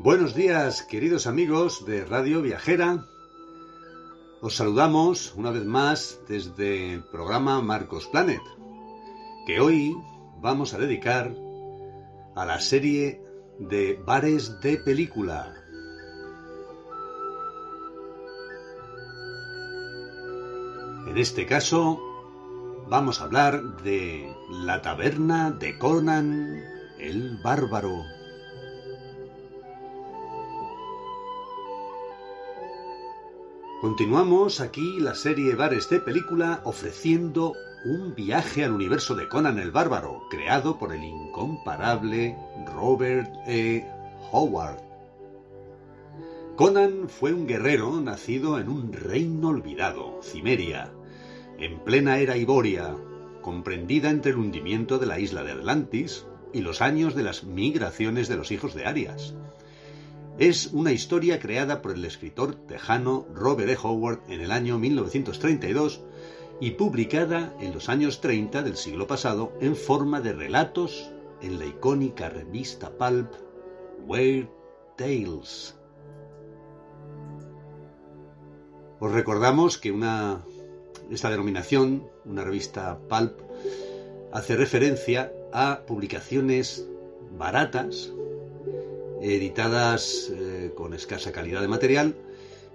[0.00, 3.04] Buenos días, queridos amigos de Radio Viajera.
[4.40, 8.40] Os saludamos una vez más desde el programa Marcos Planet,
[9.44, 9.96] que hoy
[10.40, 11.34] vamos a dedicar
[12.36, 13.20] a la serie
[13.58, 15.52] de bares de película.
[21.08, 22.00] En este caso,
[22.88, 26.62] vamos a hablar de la taberna de Conan
[27.00, 28.17] el Bárbaro.
[33.80, 39.70] Continuamos aquí la serie Bares de Película ofreciendo un viaje al universo de Conan el
[39.70, 42.36] Bárbaro, creado por el incomparable
[42.74, 43.86] Robert E.
[44.32, 44.80] Howard.
[46.56, 50.90] Conan fue un guerrero nacido en un reino olvidado, Cimeria,
[51.56, 52.96] en plena era Iboria,
[53.42, 58.26] comprendida entre el hundimiento de la isla de Atlantis y los años de las migraciones
[58.26, 59.36] de los hijos de Arias.
[60.38, 63.76] Es una historia creada por el escritor tejano Robert E.
[63.82, 66.00] Howard en el año 1932
[66.60, 71.10] y publicada en los años 30 del siglo pasado en forma de relatos
[71.42, 73.32] en la icónica revista pulp
[74.06, 74.48] Weird
[74.96, 75.74] Tales.
[79.00, 80.44] Os recordamos que una,
[81.10, 83.40] esta denominación, una revista pulp,
[84.32, 86.86] hace referencia a publicaciones
[87.36, 88.12] baratas
[89.22, 92.16] editadas eh, con escasa calidad de material,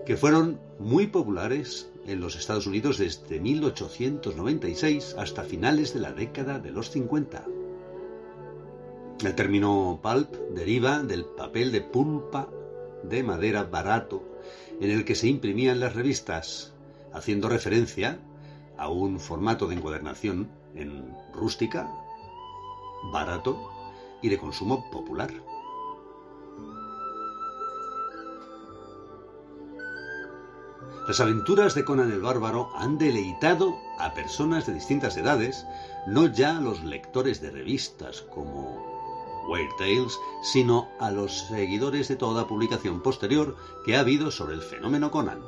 [0.05, 6.59] que fueron muy populares en los Estados Unidos desde 1896 hasta finales de la década
[6.59, 7.45] de los 50.
[9.23, 12.49] El término pulp deriva del papel de pulpa
[13.03, 14.23] de madera barato
[14.81, 16.73] en el que se imprimían las revistas,
[17.13, 18.19] haciendo referencia
[18.77, 21.89] a un formato de encuadernación en rústica,
[23.13, 23.69] barato
[24.21, 25.31] y de consumo popular.
[31.05, 35.65] Las aventuras de Conan el Bárbaro han deleitado a personas de distintas edades,
[36.07, 38.81] no ya a los lectores de revistas como
[39.49, 44.61] Weird Tales, sino a los seguidores de toda publicación posterior que ha habido sobre el
[44.61, 45.41] fenómeno Conan.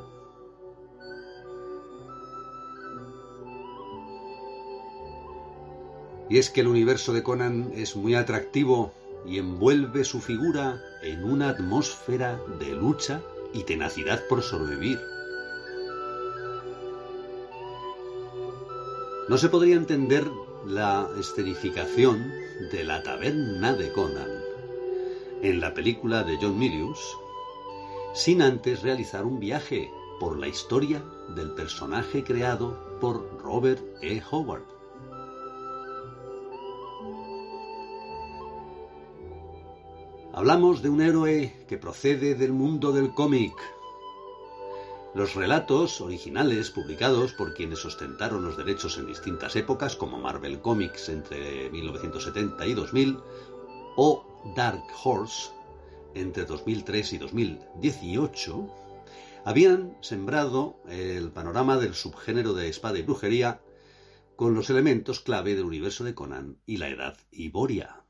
[6.29, 8.91] Y es que el universo de Conan es muy atractivo
[9.25, 13.21] y envuelve su figura en una atmósfera de lucha
[13.53, 15.14] y tenacidad por sobrevivir.
[19.27, 20.29] No se podría entender
[20.67, 22.31] la escenificación
[22.71, 24.29] de la taberna de Conan
[25.41, 27.17] en la película de John Milius
[28.13, 31.03] sin antes realizar un viaje por la historia
[31.35, 34.21] del personaje creado por Robert E.
[34.29, 34.63] Howard.
[40.33, 43.53] Hablamos de un héroe que procede del mundo del cómic,
[45.15, 51.07] los relatos originales publicados por quienes ostentaron los derechos en distintas épocas, como Marvel Comics
[51.07, 53.19] entre 1970 y 2000,
[53.95, 54.25] o
[54.57, 55.51] Dark Horse
[56.15, 58.67] entre 2003 y 2018,
[59.45, 63.61] habían sembrado el panorama del subgénero de espada y brujería
[64.35, 68.03] con los elementos clave del universo de Conan y la edad Iboria.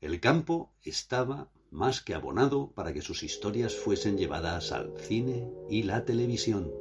[0.00, 5.84] El campo estaba más que abonado para que sus historias fuesen llevadas al cine y
[5.84, 6.72] la televisión.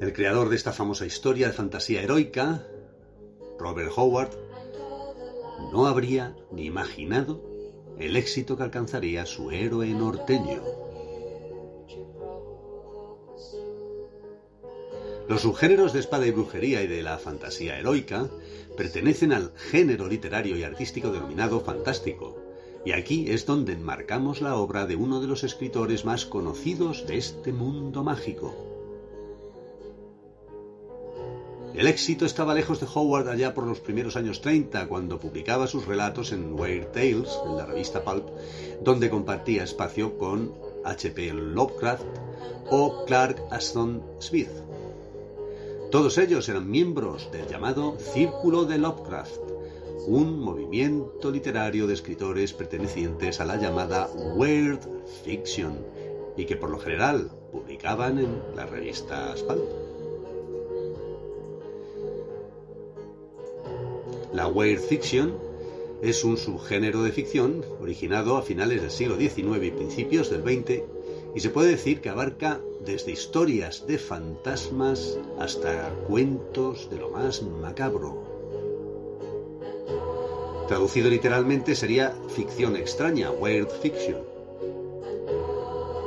[0.00, 2.66] El creador de esta famosa historia de fantasía heroica,
[3.58, 4.30] Robert Howard,
[5.72, 7.42] no habría ni imaginado
[7.98, 10.87] el éxito que alcanzaría su héroe norteño.
[15.28, 18.28] Los subgéneros de espada y brujería y de la fantasía heroica
[18.78, 22.38] pertenecen al género literario y artístico denominado fantástico,
[22.84, 27.18] Y aquí es donde enmarcamos la obra de uno de los escritores más conocidos de
[27.18, 28.54] este mundo mágico.
[31.74, 35.86] El éxito estaba lejos de Howard allá por los primeros años 30, cuando publicaba sus
[35.86, 38.28] relatos en Weird Tales, en la revista Pulp,
[38.82, 40.54] donde compartía espacio con
[40.84, 41.34] H.P.
[41.34, 42.06] Lovecraft
[42.70, 44.48] o Clark Aston Smith.
[45.90, 49.40] Todos ellos eran miembros del llamado Círculo de Lovecraft,
[50.06, 54.06] un movimiento literario de escritores pertenecientes a la llamada
[54.36, 54.80] Weird
[55.24, 55.78] Fiction
[56.36, 59.64] y que por lo general publicaban en las revistas Pulp.
[64.34, 65.38] La Weird Fiction
[66.02, 70.97] es un subgénero de ficción originado a finales del siglo XIX y principios del XX
[71.34, 77.42] y se puede decir que abarca desde historias de fantasmas hasta cuentos de lo más
[77.42, 78.24] macabro.
[80.68, 84.22] Traducido literalmente sería ficción extraña, weird fiction,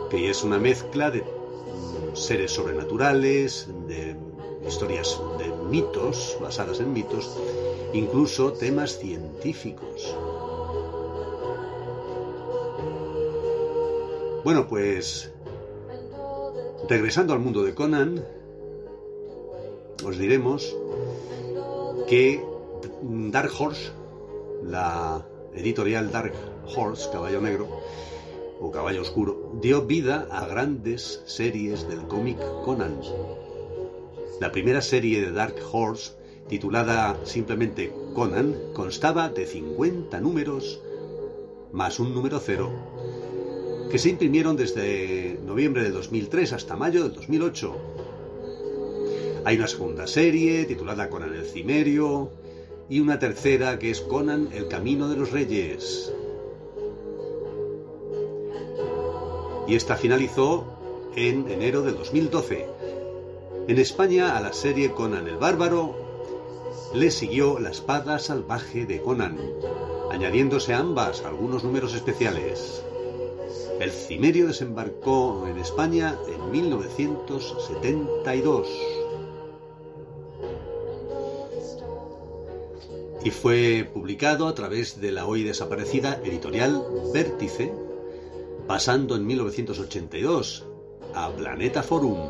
[0.10, 4.16] que es una mezcla de mm, seres sobrenaturales, de
[4.68, 7.38] historias de mitos, basadas en mitos,
[7.94, 10.16] incluso temas científicos.
[14.44, 15.32] Bueno, pues
[16.90, 18.26] regresando al mundo de Conan,
[20.04, 20.76] os diremos
[22.08, 22.44] que
[23.04, 23.92] Dark Horse,
[24.64, 26.34] la editorial Dark
[26.76, 27.68] Horse, Caballo Negro,
[28.60, 33.00] o Caballo Oscuro, dio vida a grandes series del cómic Conan.
[34.40, 36.14] La primera serie de Dark Horse,
[36.48, 40.82] titulada simplemente Conan, constaba de 50 números
[41.72, 42.72] más un número cero
[43.92, 47.76] que se imprimieron desde noviembre de 2003 hasta mayo del 2008.
[49.44, 52.30] Hay una segunda serie titulada Conan el Cimerio
[52.90, 56.14] y una tercera que es Conan el Camino de los Reyes.
[59.68, 60.64] Y esta finalizó
[61.18, 62.68] en enero del 2012.
[63.68, 65.96] En España a la serie Conan el Bárbaro
[66.94, 69.38] le siguió La Espada Salvaje de Conan,
[70.12, 72.86] añadiéndose ambas algunos números especiales.
[73.82, 78.68] El cimerio desembarcó en España en 1972
[83.24, 87.74] y fue publicado a través de la hoy desaparecida editorial Vértice,
[88.68, 90.68] pasando en 1982
[91.16, 92.30] a Planeta Forum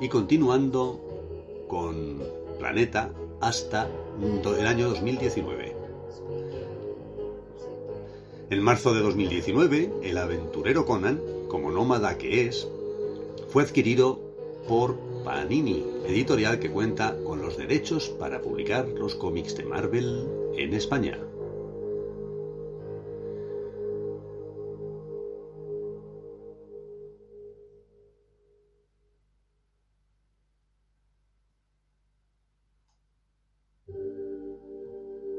[0.00, 2.22] y continuando con
[2.60, 3.90] Planeta hasta
[4.22, 5.74] el año 2019.
[8.50, 11.18] En marzo de 2019, el aventurero Conan,
[11.48, 12.68] como nómada que es,
[13.48, 14.20] fue adquirido
[14.68, 20.74] por Panini, editorial que cuenta con los derechos para publicar los cómics de Marvel en
[20.74, 21.18] España.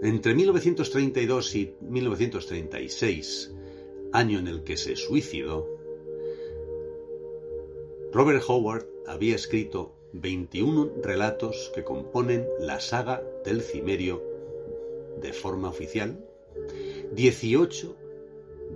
[0.05, 3.51] Entre 1932 y 1936,
[4.13, 5.67] año en el que se suicidó,
[8.13, 14.21] Robert Howard había escrito 21 relatos que componen la saga del Cimerio
[15.23, 16.23] de forma oficial,
[17.15, 17.95] 18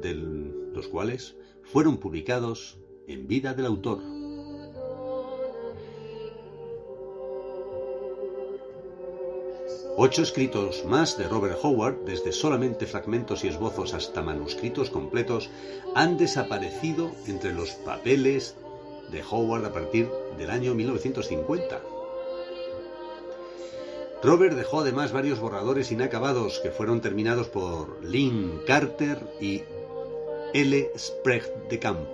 [0.01, 3.99] de los cuales fueron publicados en vida del autor.
[10.01, 15.49] Ocho escritos más de Robert Howard, desde solamente fragmentos y esbozos hasta manuscritos completos,
[15.93, 18.55] han desaparecido entre los papeles
[19.11, 21.81] de Howard a partir del año 1950.
[24.23, 29.63] Robert dejó además varios borradores inacabados que fueron terminados por Lynn Carter y
[30.53, 30.91] L.
[30.97, 32.07] Sprague de Camp.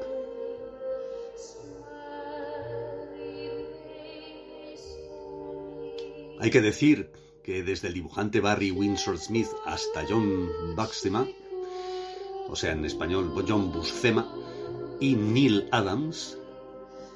[6.40, 11.28] Hay que decir que desde el dibujante Barry Windsor Smith hasta John Buscema,
[12.50, 14.28] o sea, en español John Buscema,
[15.00, 16.40] y Neil Adams,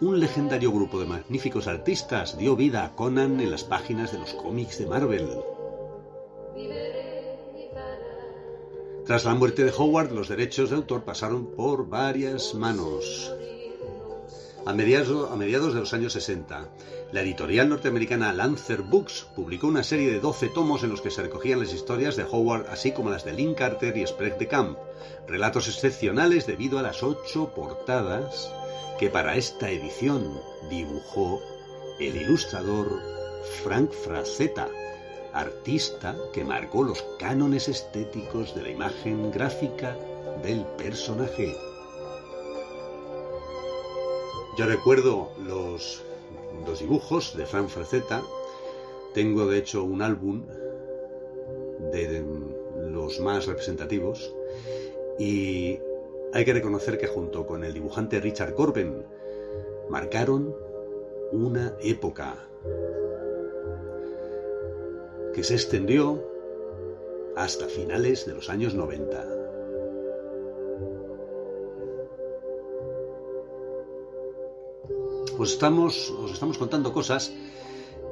[0.01, 4.33] un legendario grupo de magníficos artistas dio vida a Conan en las páginas de los
[4.35, 5.29] cómics de Marvel.
[9.05, 13.33] Tras la muerte de Howard, los derechos de autor pasaron por varias manos.
[14.67, 16.69] A mediados, a mediados, de los años 60,
[17.11, 21.23] la editorial norteamericana Lancer Books publicó una serie de 12 tomos en los que se
[21.23, 24.77] recogían las historias de Howard, así como las de Lynn Carter y Sprague de Camp,
[25.27, 28.53] relatos excepcionales debido a las ocho portadas
[28.99, 30.39] que para esta edición
[30.69, 31.41] dibujó
[31.99, 33.01] el ilustrador
[33.63, 34.67] Frank Frazetta,
[35.33, 39.97] artista que marcó los cánones estéticos de la imagen gráfica
[40.43, 41.55] del personaje.
[44.57, 46.03] Yo recuerdo los,
[46.65, 48.21] los dibujos de Frank Frazetta.
[49.13, 50.45] Tengo de hecho un álbum
[51.91, 52.23] de
[52.91, 54.33] los más representativos
[55.17, 55.79] y
[56.33, 59.05] hay que reconocer que junto con el dibujante Richard Corben
[59.89, 60.55] marcaron
[61.31, 62.47] una época
[65.33, 66.23] que se extendió
[67.35, 69.38] hasta finales de los años 90.
[75.39, 77.31] Os estamos, os estamos contando cosas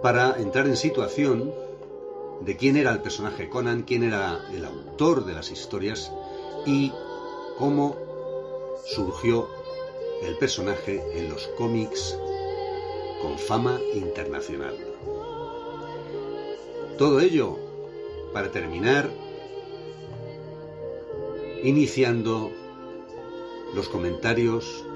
[0.02, 1.52] para entrar en situación
[2.40, 6.10] de quién era el personaje Conan, quién era el autor de las historias
[6.66, 6.94] y
[7.60, 7.98] cómo
[8.86, 9.50] surgió
[10.24, 12.18] el personaje en los cómics
[13.22, 14.78] con fama internacional.
[16.98, 17.60] Todo ello
[18.32, 19.12] para terminar
[21.62, 22.52] iniciando
[23.76, 24.87] los comentarios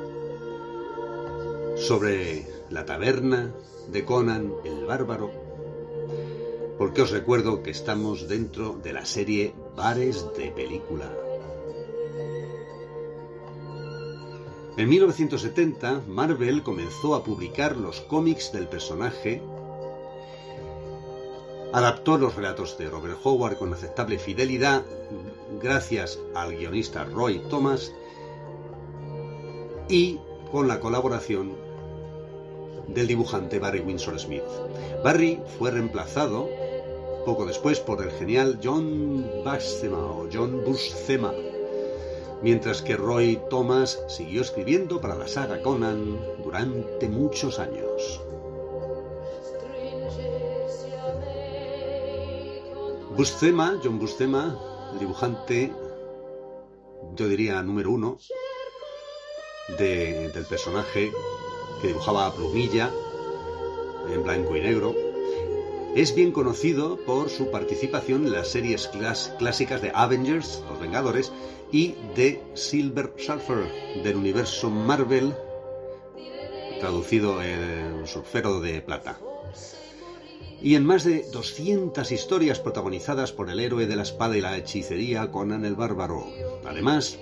[1.82, 3.52] sobre la taberna
[3.92, 5.32] de Conan el Bárbaro,
[6.78, 11.12] porque os recuerdo que estamos dentro de la serie Bares de Película.
[14.78, 19.42] En 1970, Marvel comenzó a publicar los cómics del personaje,
[21.74, 24.84] adaptó los relatos de Robert Howard con aceptable fidelidad
[25.62, 27.92] gracias al guionista Roy Thomas
[29.90, 30.20] y
[30.52, 31.71] con la colaboración
[32.94, 34.44] del dibujante Barry Windsor Smith.
[35.04, 36.50] Barry fue reemplazado
[37.26, 41.34] poco después por el genial John Buscema o John Buscema
[42.42, 48.22] mientras que Roy Thomas siguió escribiendo para la saga Conan durante muchos años.
[53.16, 54.58] Buscema, John Buscema,
[54.94, 55.72] el dibujante,
[57.16, 58.18] yo diría número uno,
[59.78, 61.12] del personaje
[61.82, 62.92] que dibujaba a Plumilla
[64.14, 64.96] en blanco y negro,
[65.96, 68.90] es bien conocido por su participación en las series
[69.38, 71.34] clásicas de Avengers, Los Vengadores,
[71.72, 75.34] y de Silver Surfer del universo Marvel,
[76.80, 79.20] traducido en Surfero de Plata.
[80.62, 84.58] Y en más de 200 historias protagonizadas por el héroe de la espada y la
[84.58, 86.28] hechicería Conan el Bárbaro.
[86.66, 87.18] Además,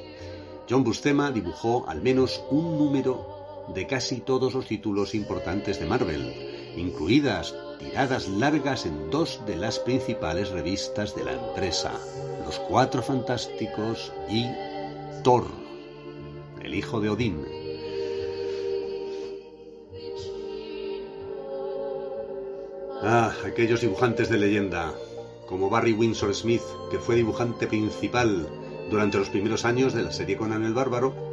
[0.70, 3.39] John Buscema dibujó al menos un número
[3.74, 9.80] de casi todos los títulos importantes de Marvel, incluidas tiradas largas en dos de las
[9.80, 11.94] principales revistas de la empresa,
[12.46, 14.46] los Cuatro Fantásticos y
[15.24, 15.46] Thor,
[16.62, 17.46] el hijo de Odín.
[23.02, 24.94] Ah, aquellos dibujantes de leyenda,
[25.48, 26.62] como Barry Windsor Smith,
[26.92, 28.48] que fue dibujante principal
[28.90, 31.29] durante los primeros años de la serie Conan el Bárbaro,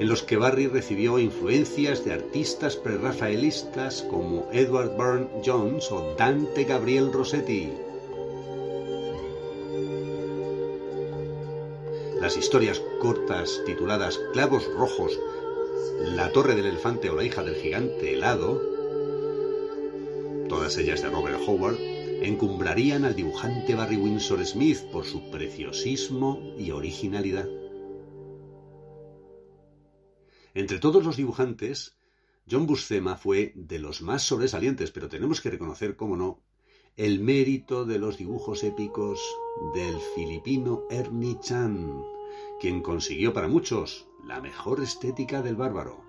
[0.00, 6.64] en los que Barry recibió influencias de artistas prerrafaelistas como Edward Burne Jones o Dante
[6.64, 7.72] Gabriel Rossetti.
[12.20, 15.18] Las historias cortas tituladas Clavos Rojos,
[16.16, 18.60] La Torre del Elefante o La hija del gigante helado,
[20.48, 21.78] todas ellas de Robert Howard,
[22.22, 27.48] encumbrarían al dibujante Barry Windsor Smith por su preciosismo y originalidad.
[30.54, 31.96] Entre todos los dibujantes,
[32.48, 36.44] John Buscema fue de los más sobresalientes, pero tenemos que reconocer, cómo no,
[36.96, 39.20] el mérito de los dibujos épicos
[39.74, 42.04] del filipino Ernie Chan,
[42.60, 46.03] quien consiguió para muchos la mejor estética del bárbaro.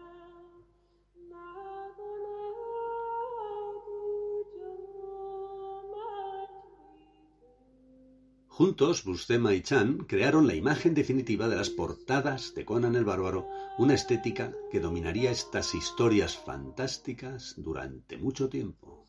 [8.58, 13.50] Juntos, Buscema y Chan crearon la imagen definitiva de las portadas de Conan el Bárbaro,
[13.78, 19.05] una estética que dominaría estas historias fantásticas durante mucho tiempo.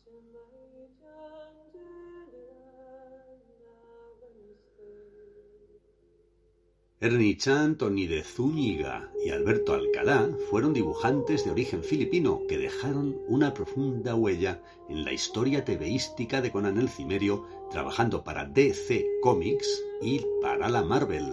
[6.99, 13.53] Chan, Tony de Zúñiga y Alberto Alcalá fueron dibujantes de origen filipino que dejaron una
[13.53, 20.25] profunda huella en la historia tebeística de Conan el Cimerio, trabajando para DC Comics y
[20.41, 21.31] para la Marvel.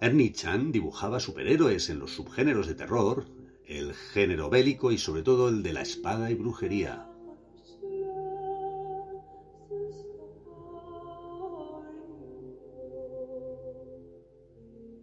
[0.00, 3.26] Ernie Chan dibujaba superhéroes en los subgéneros de terror,
[3.66, 7.09] el género bélico y sobre todo el de la espada y brujería.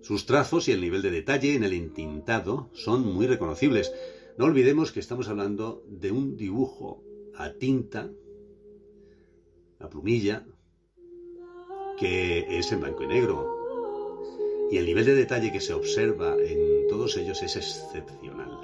[0.08, 3.94] Sus trazos y el nivel de detalle en el entintado son muy reconocibles.
[4.38, 7.04] No olvidemos que estamos hablando de un dibujo
[7.36, 8.10] a tinta,
[9.80, 10.46] a plumilla,
[12.00, 14.70] que es en blanco y negro.
[14.72, 18.58] Y el nivel de detalle que se observa en todos ellos es excepcional.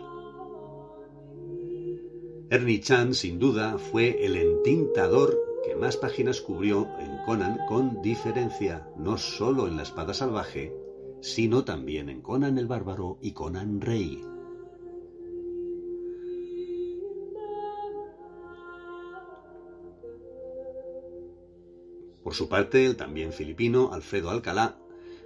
[2.52, 8.88] Ernie Chan, sin duda, fue el entintador que más páginas cubrió en Conan con diferencia,
[8.96, 10.83] no solo en la espada salvaje,
[11.24, 14.22] sino también en Conan el Bárbaro y Conan Rey.
[22.22, 24.78] Por su parte, el también filipino Alfredo Alcalá,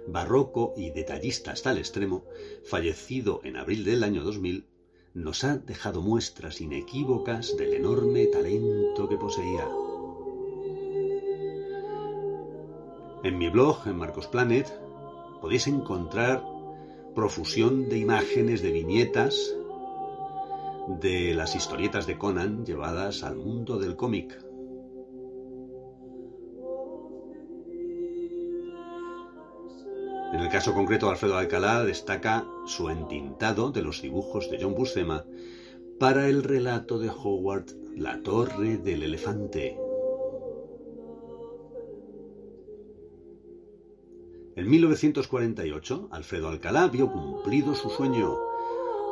[0.06, 2.24] barroco y detallista hasta el extremo,
[2.64, 4.66] fallecido en abril del año 2000,
[5.14, 9.68] nos ha dejado muestras inequívocas del enorme talento que poseía.
[13.24, 14.87] En mi blog, en Marcos Planet,
[15.40, 16.42] podéis encontrar
[17.14, 19.54] profusión de imágenes, de viñetas,
[21.00, 24.38] de las historietas de Conan llevadas al mundo del cómic.
[30.32, 34.74] En el caso concreto de Alfredo Alcalá destaca su entintado de los dibujos de John
[34.74, 35.24] Buscema
[35.98, 37.66] para el relato de Howard
[37.96, 39.76] La Torre del Elefante,
[44.58, 48.36] En 1948, Alfredo Alcalá vio cumplido su sueño.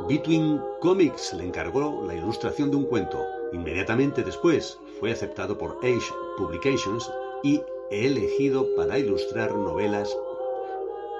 [0.08, 3.24] Between Comics le encargó la ilustración de un cuento.
[3.52, 7.08] Inmediatamente después fue aceptado por Age Publications
[7.44, 7.60] y
[7.92, 10.12] elegido para ilustrar novelas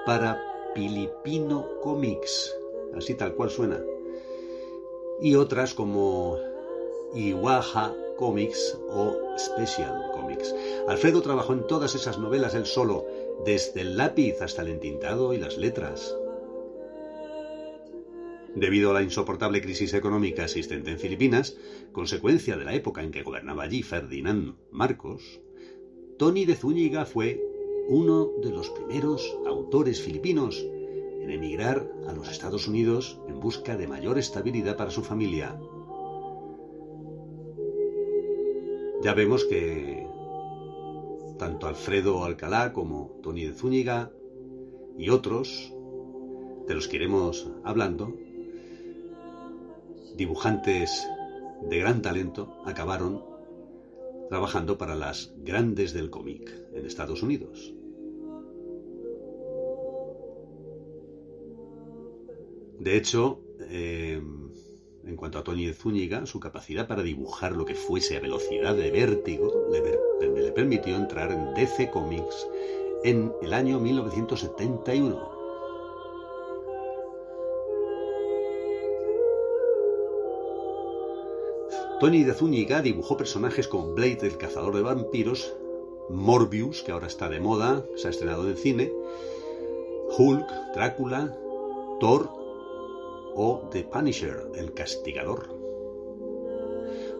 [0.05, 0.43] para
[0.75, 2.53] Filipino Comics,
[2.97, 3.81] así tal cual suena.
[5.21, 6.37] Y otras como
[7.15, 10.53] Iwaha Comics o Special Comics.
[10.87, 13.05] Alfredo trabajó en todas esas novelas él solo
[13.45, 16.15] desde el lápiz hasta el entintado y las letras.
[18.55, 21.55] Debido a la insoportable crisis económica existente en Filipinas,
[21.91, 25.39] consecuencia de la época en que gobernaba allí Ferdinand Marcos,
[26.17, 27.39] Tony de Zúñiga fue
[27.87, 30.65] uno de los primeros autores filipinos
[31.21, 35.55] en emigrar a los Estados Unidos en busca de mayor estabilidad para su familia.
[39.03, 40.07] Ya vemos que
[41.37, 44.11] tanto Alfredo Alcalá como Tony de Zúñiga
[44.97, 45.71] y otros
[46.67, 48.13] de los que iremos hablando,
[50.15, 51.07] dibujantes
[51.69, 53.23] de gran talento, acabaron
[54.29, 57.73] trabajando para las grandes del cómic en Estados Unidos.
[62.79, 64.21] De hecho, eh,
[65.07, 68.91] en cuanto a Tony Zúñiga, su capacidad para dibujar lo que fuese a velocidad de
[68.91, 72.47] vértigo le, le permitió entrar en DC Comics
[73.03, 75.37] en el año 1971.
[81.99, 85.55] Tony de Zúñiga dibujó personajes como Blade el cazador de vampiros,
[86.09, 88.93] Morbius, que ahora está de moda, se ha estrenado en cine,
[90.15, 91.35] Hulk, Drácula,
[91.99, 92.36] Thor
[93.37, 95.55] o The Punisher, el castigador.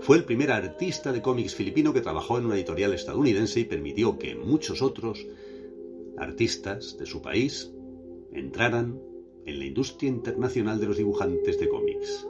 [0.02, 4.18] Fue el primer artista de cómics filipino que trabajó en una editorial estadounidense y permitió
[4.18, 5.26] que muchos otros
[6.18, 7.72] artistas de su país
[8.34, 9.00] entraran
[9.46, 12.28] en la industria internacional de los dibujantes de cómics.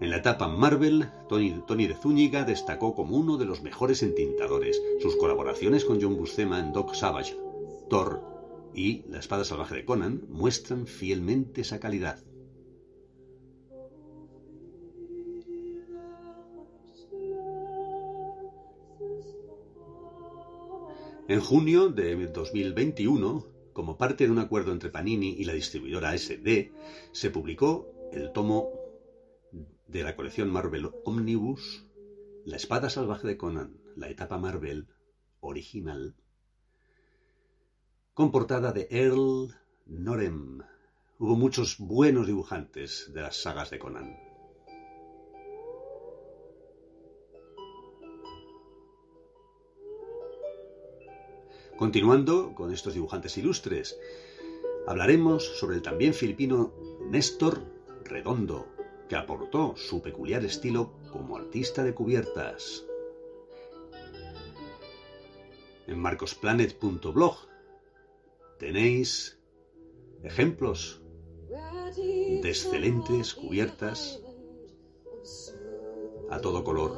[0.00, 4.82] En la etapa Marvel, Tony, de Zúñiga destacó como uno de los mejores entintadores.
[5.00, 7.36] Sus colaboraciones con John Buscema en Doc Savage,
[7.88, 8.35] Thor
[8.74, 12.18] y La espada salvaje de Conan muestran fielmente esa calidad.
[21.28, 26.72] En junio de 2021, como parte de un acuerdo entre Panini y la distribuidora SD,
[27.10, 28.70] se publicó el tomo
[29.88, 31.84] de la colección Marvel Omnibus,
[32.44, 34.86] La espada salvaje de Conan, la etapa Marvel
[35.40, 36.14] original
[38.16, 40.62] con portada de Earl Norem.
[41.18, 44.18] Hubo muchos buenos dibujantes de las sagas de Conan.
[51.76, 53.98] Continuando con estos dibujantes ilustres,
[54.86, 56.72] hablaremos sobre el también filipino
[57.10, 57.60] Néstor
[58.02, 58.66] Redondo,
[59.10, 62.82] que aportó su peculiar estilo como artista de cubiertas.
[65.86, 67.55] En marcosplanet.blog
[68.58, 69.38] tenéis
[70.22, 71.02] ejemplos
[71.90, 74.20] de excelentes cubiertas
[76.30, 76.96] a todo color.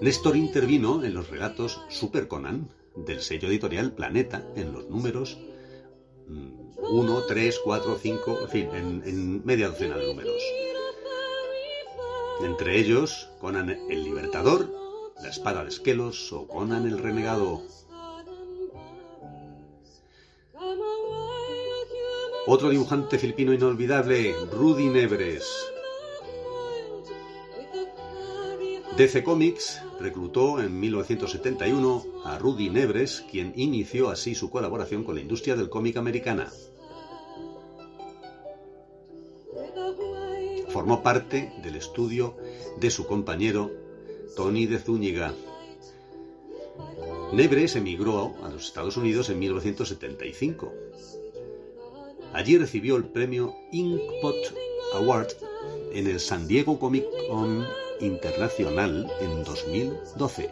[0.00, 5.38] Néstor intervino en los relatos Super Conan del sello editorial Planeta en los números
[6.28, 10.42] 1, 3, 4, 5, en fin, en, media docena de números.
[12.42, 14.72] Entre ellos, Conan el Libertador
[15.22, 17.62] La espada de Esquelos o Conan el Renegado.
[22.44, 25.44] Otro dibujante filipino inolvidable, Rudy Nebres.
[28.96, 35.20] DC Comics reclutó en 1971 a Rudy Nebres, quien inició así su colaboración con la
[35.20, 36.50] industria del cómic americana.
[40.70, 42.36] Formó parte del estudio
[42.80, 43.70] de su compañero
[44.34, 45.32] Tony de Zúñiga.
[47.32, 50.72] Nebres emigró a los Estados Unidos en 1975.
[52.32, 54.54] Allí recibió el premio Inkpot
[54.94, 55.28] Award
[55.92, 57.66] en el San Diego Comic Con
[58.00, 60.50] Internacional en 2012.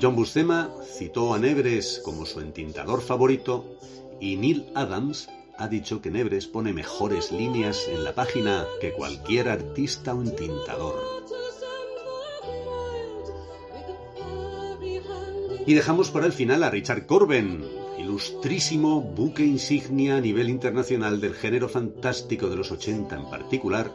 [0.00, 3.64] John Buscema citó a Nebres como su entintador favorito
[4.20, 9.48] y Neil Adams ha dicho que Nebres pone mejores líneas en la página que cualquier
[9.48, 11.24] artista o entintador.
[15.66, 17.64] Y dejamos para el final a Richard Corben,
[17.98, 23.92] ilustrísimo buque insignia a nivel internacional del género fantástico de los 80 en particular,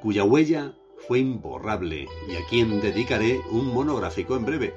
[0.00, 0.74] cuya huella
[1.06, 4.74] fue imborrable y a quien dedicaré un monográfico en breve.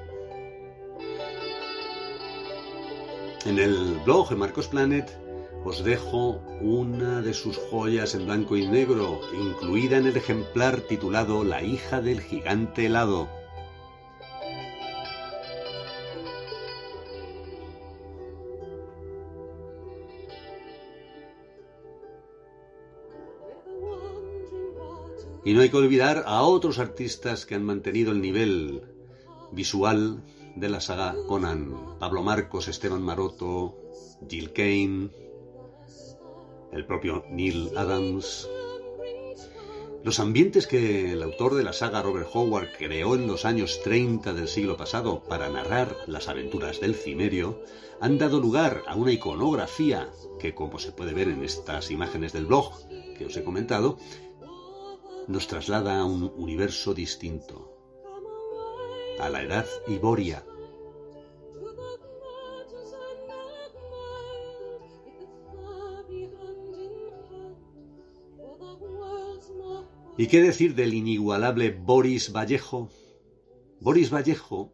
[3.46, 5.23] En el blog de Marcos Planet
[5.64, 11.42] os dejo una de sus joyas en blanco y negro, incluida en el ejemplar titulado
[11.42, 13.28] La hija del gigante helado.
[25.46, 28.82] Y no hay que olvidar a otros artistas que han mantenido el nivel
[29.52, 30.22] visual
[30.56, 31.98] de la saga Conan.
[31.98, 33.76] Pablo Marcos, Esteban Maroto,
[34.26, 35.23] Jill Kane,
[36.74, 38.48] el propio Neil Adams.
[40.02, 44.34] Los ambientes que el autor de la saga Robert Howard creó en los años 30
[44.34, 47.62] del siglo pasado para narrar las aventuras del cimerio
[48.00, 52.46] han dado lugar a una iconografía que, como se puede ver en estas imágenes del
[52.46, 52.74] blog
[53.16, 53.96] que os he comentado,
[55.26, 57.78] nos traslada a un universo distinto,
[59.18, 60.44] a la edad Iboria.
[70.16, 72.88] ¿Y qué decir del inigualable Boris Vallejo?
[73.80, 74.72] Boris Vallejo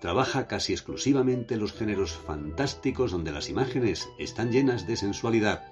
[0.00, 5.64] trabaja casi exclusivamente los géneros fantásticos donde las imágenes están llenas de sensualidad.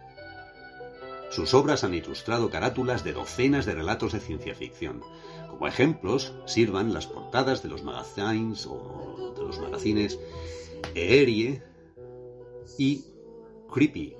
[1.30, 5.02] Sus obras han ilustrado carátulas de docenas de relatos de ciencia ficción.
[5.48, 10.18] Como ejemplos sirvan las portadas de los magazines o de los magazines
[10.96, 11.62] Erie
[12.76, 13.04] y
[13.72, 14.16] Creepy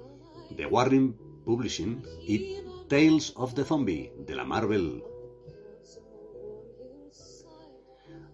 [0.51, 2.59] de Warren Publishing y
[2.91, 5.05] Tales of the Zombie de la Marvel.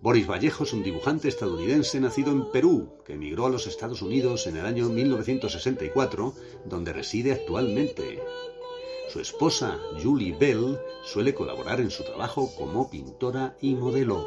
[0.00, 4.46] Boris Vallejo es un dibujante estadounidense nacido en Perú, que emigró a los Estados Unidos
[4.46, 6.32] en el año 1964,
[6.64, 8.22] donde reside actualmente.
[9.12, 14.26] Su esposa, Julie Bell, suele colaborar en su trabajo como pintora y modelo.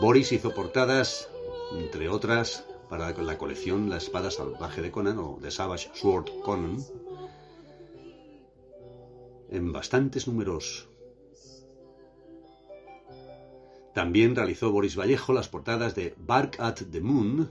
[0.00, 1.30] Boris hizo portadas,
[1.78, 6.78] entre otras, para la colección La espada salvaje de Conan o The Savage Sword Conan
[9.50, 10.88] en bastantes números.
[13.94, 17.50] También realizó Boris Vallejo las portadas de Bark at the Moon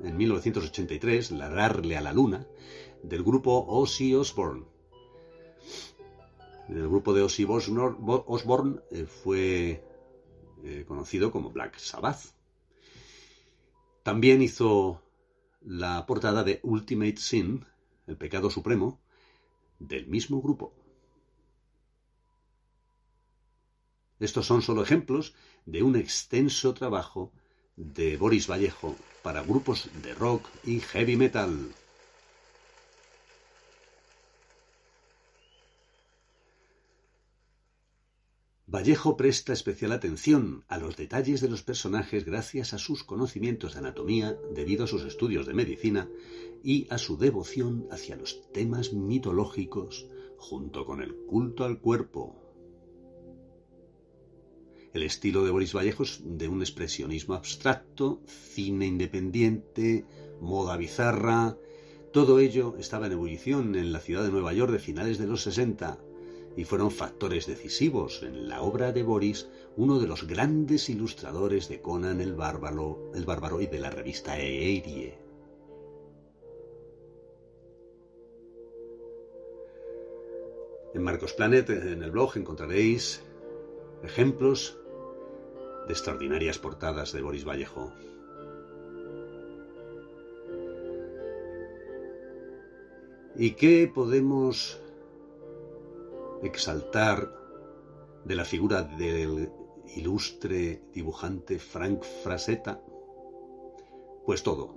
[0.00, 2.46] en 1983, Ladrarle a la Luna,
[3.02, 4.64] del grupo Ozzy Osbourne.
[6.68, 9.84] El grupo de Ozzy Osbourne eh, fue
[10.64, 12.33] eh, conocido como Black Sabbath.
[14.04, 15.02] También hizo
[15.62, 17.64] la portada de Ultimate Sin,
[18.06, 19.00] el pecado supremo,
[19.78, 20.74] del mismo grupo.
[24.20, 27.32] Estos son solo ejemplos de un extenso trabajo
[27.76, 31.74] de Boris Vallejo para grupos de rock y heavy metal.
[38.74, 43.78] Vallejo presta especial atención a los detalles de los personajes gracias a sus conocimientos de
[43.78, 46.08] anatomía debido a sus estudios de medicina
[46.64, 50.08] y a su devoción hacia los temas mitológicos
[50.38, 52.34] junto con el culto al cuerpo.
[54.92, 60.04] El estilo de Boris Vallejo es de un expresionismo abstracto, cine independiente,
[60.40, 61.56] moda bizarra.
[62.12, 65.42] Todo ello estaba en ebullición en la ciudad de Nueva York de finales de los
[65.42, 66.00] 60
[66.56, 71.80] y fueron factores decisivos en la obra de Boris, uno de los grandes ilustradores de
[71.80, 75.18] Conan el Bárbaro, el Bárbaro y de la revista Eirie.
[80.94, 83.20] En Marcos Planet, en el blog, encontraréis
[84.04, 84.78] ejemplos
[85.88, 87.92] de extraordinarias portadas de Boris Vallejo.
[93.36, 94.80] ¿Y qué podemos
[96.44, 97.34] exaltar
[98.24, 99.50] de la figura del
[99.96, 102.80] ilustre dibujante Frank Frazetta?
[104.24, 104.76] Pues todo.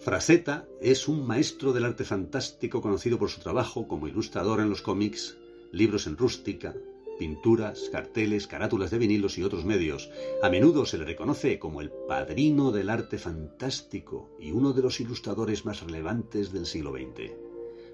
[0.00, 4.82] Frazetta es un maestro del arte fantástico conocido por su trabajo como ilustrador en los
[4.82, 5.36] cómics,
[5.72, 6.74] libros en rústica,
[7.18, 10.10] pinturas, carteles, carátulas de vinilos y otros medios.
[10.42, 15.00] A menudo se le reconoce como el padrino del arte fantástico y uno de los
[15.00, 17.45] ilustradores más relevantes del siglo XX.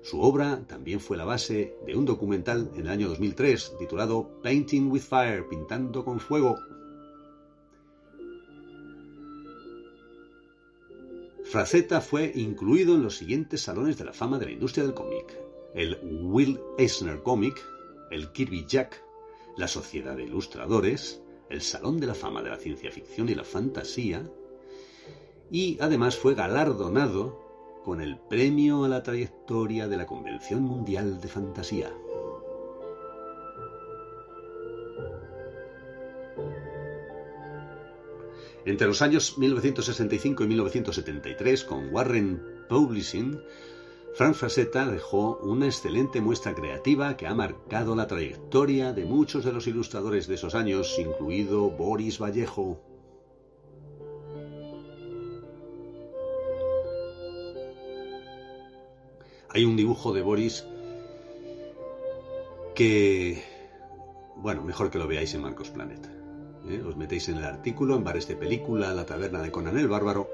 [0.03, 4.91] Su obra también fue la base de un documental en el año 2003 titulado Painting
[4.91, 6.57] with Fire, Pintando con Fuego.
[11.45, 15.38] Fraceta fue incluido en los siguientes salones de la fama de la industria del cómic.
[15.75, 17.62] El Will Eisner Comic,
[18.11, 19.05] el Kirby Jack,
[19.57, 23.45] la Sociedad de Ilustradores, el Salón de la Fama de la Ciencia Ficción y la
[23.45, 24.29] Fantasía,
[25.51, 27.42] y además fue galardonado
[27.85, 31.92] con el Premio a la Trayectoria de la Convención Mundial de Fantasía.
[38.64, 43.40] Entre los años 1965 y 1973, con Warren Publishing,
[44.14, 49.53] Frank Frazetta dejó una excelente muestra creativa que ha marcado la trayectoria de muchos de
[49.53, 52.92] los ilustradores de esos años, incluido Boris Vallejo.
[59.55, 60.65] Hay un dibujo de Boris
[62.75, 63.43] que,
[64.37, 66.09] bueno, mejor que lo veáis en Marcos Planet.
[66.69, 66.83] ¿eh?
[66.87, 70.31] Os metéis en el artículo, en bares de película, la taberna de Conan el Bárbaro,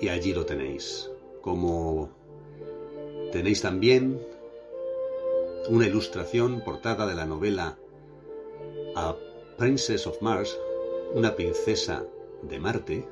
[0.00, 1.10] y allí lo tenéis.
[1.40, 2.10] Como
[3.32, 4.20] Tenéis también
[5.68, 7.76] una ilustración portada de la novela
[8.94, 9.16] A
[9.58, 10.56] Princess of Mars,
[11.12, 12.04] una princesa
[12.42, 13.08] de Marte,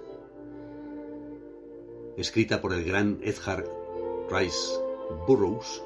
[2.16, 3.64] escrita por el gran Edgar
[4.30, 4.83] Rice
[5.26, 5.82] Burroughs,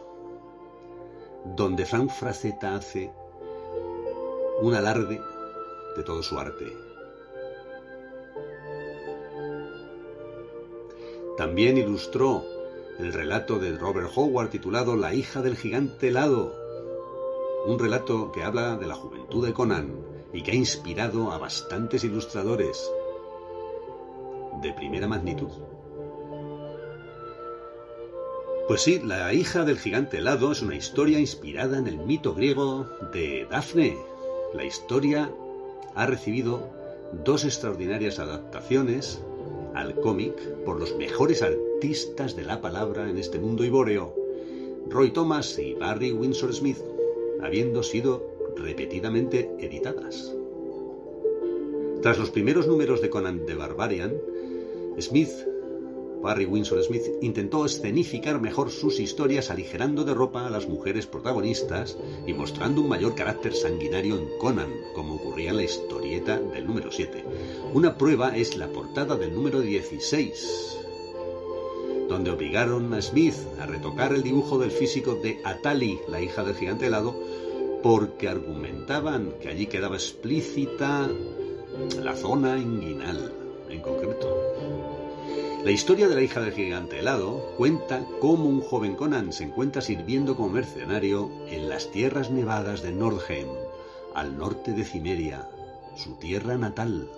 [1.56, 3.12] donde Frank Frazetta hace
[4.60, 5.20] un alarde
[5.96, 6.66] de todo su arte.
[11.36, 12.42] También ilustró
[12.98, 16.52] el relato de Robert Howard titulado La hija del gigante helado.
[17.66, 19.94] Un relato que habla de la juventud de Conan
[20.32, 22.90] y que ha inspirado a bastantes ilustradores
[24.62, 25.50] de primera magnitud.
[28.68, 32.86] Pues sí, La hija del gigante helado es una historia inspirada en el mito griego
[33.14, 33.96] de Dafne.
[34.52, 35.32] La historia
[35.94, 36.68] ha recibido
[37.24, 39.22] dos extraordinarias adaptaciones
[39.74, 40.34] al cómic
[40.66, 44.14] por los mejores artistas de la palabra en este mundo ibóreo,
[44.90, 46.78] Roy Thomas y Barry Windsor Smith,
[47.40, 48.22] habiendo sido
[48.54, 50.34] repetidamente editadas.
[52.02, 54.12] Tras los primeros números de Conan the Barbarian,
[55.00, 55.30] Smith
[56.22, 61.96] Barry Windsor Smith intentó escenificar mejor sus historias aligerando de ropa a las mujeres protagonistas
[62.26, 66.90] y mostrando un mayor carácter sanguinario en Conan, como ocurría en la historieta del número
[66.90, 67.24] 7.
[67.72, 70.78] Una prueba es la portada del número 16,
[72.08, 76.56] donde obligaron a Smith a retocar el dibujo del físico de Atali, la hija del
[76.56, 77.14] gigante helado,
[77.82, 81.08] porque argumentaban que allí quedaba explícita
[82.02, 83.32] la zona inguinal
[83.70, 84.97] en concreto.
[85.64, 89.82] La historia de la hija del gigante helado cuenta cómo un joven Conan se encuentra
[89.82, 93.48] sirviendo como mercenario en las tierras nevadas de Nordheim,
[94.14, 95.48] al norte de Cimeria,
[95.96, 97.10] su tierra natal.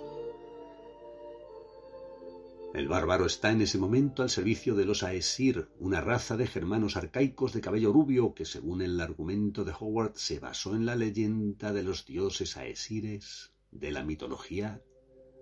[2.73, 6.97] El bárbaro está en ese momento al servicio de los Aesir, una raza de germanos
[6.97, 11.73] arcaicos de cabello rubio que, según el argumento de Howard, se basó en la leyenda
[11.73, 14.81] de los dioses Aesires de la mitología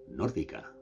[0.10, 0.74] nórdica.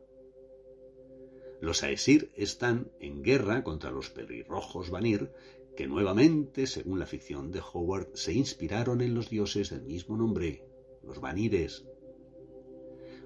[1.59, 5.31] Los Aesir están en guerra contra los pelirrojos Vanir,
[5.75, 10.63] que nuevamente, según la ficción de Howard, se inspiraron en los dioses del mismo nombre,
[11.03, 11.85] los Vanires.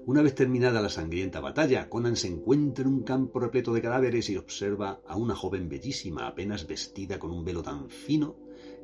[0.06, 4.30] Una vez terminada la sangrienta batalla, Conan se encuentra en un campo repleto de cadáveres
[4.30, 8.36] y observa a una joven bellísima, apenas vestida con un velo tan fino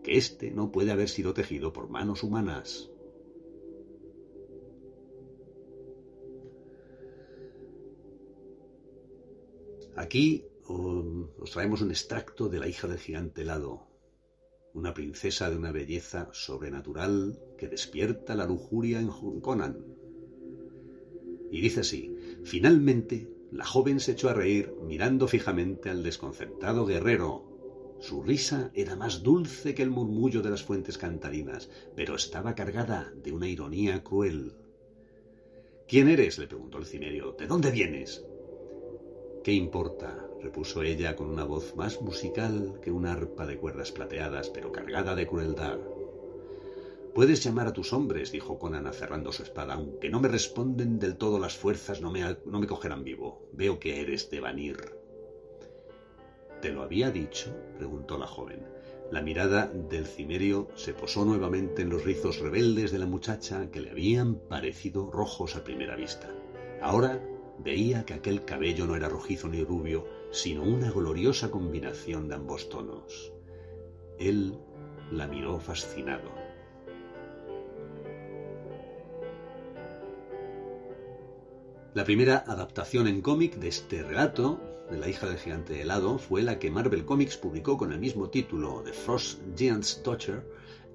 [0.03, 2.91] que éste no puede haber sido tejido por manos humanas.
[9.97, 13.87] Aquí um, os traemos un extracto de La hija del gigante helado,
[14.75, 19.09] una princesa de una belleza sobrenatural que despierta la lujuria en
[19.41, 19.75] Conan.
[21.49, 27.97] Y dice así, finalmente la joven se echó a reír mirando fijamente al desconcertado guerrero.
[27.99, 33.11] Su risa era más dulce que el murmullo de las fuentes cantarinas, pero estaba cargada
[33.23, 34.53] de una ironía cruel.
[35.87, 36.37] ¿Quién eres?
[36.37, 37.31] le preguntó el cimerio.
[37.31, 38.23] ¿De dónde vienes?
[39.47, 40.13] ¿Qué importa?
[40.41, 45.15] repuso ella con una voz más musical que una arpa de cuerdas plateadas, pero cargada
[45.15, 45.77] de crueldad.
[47.15, 49.75] Puedes llamar a tus hombres, dijo Conan cerrando su espada.
[49.75, 53.47] Aunque no me responden del todo las fuerzas, no me, no me cogerán vivo.
[53.53, 54.91] Veo que eres de Vanir.
[56.61, 57.55] ¿Te lo había dicho?
[57.77, 58.67] preguntó la joven.
[59.11, 63.79] La mirada del cimerio se posó nuevamente en los rizos rebeldes de la muchacha que
[63.79, 66.27] le habían parecido rojos a primera vista.
[66.81, 67.21] Ahora
[67.59, 72.69] veía que aquel cabello no era rojizo ni rubio, sino una gloriosa combinación de ambos
[72.69, 73.33] tonos.
[74.19, 74.57] Él
[75.11, 76.29] la miró fascinado.
[81.93, 84.59] La primera adaptación en cómic de este relato,
[84.91, 88.29] de la hija del gigante helado, fue la que Marvel Comics publicó con el mismo
[88.29, 90.43] título, The Frost Giant's Daughter,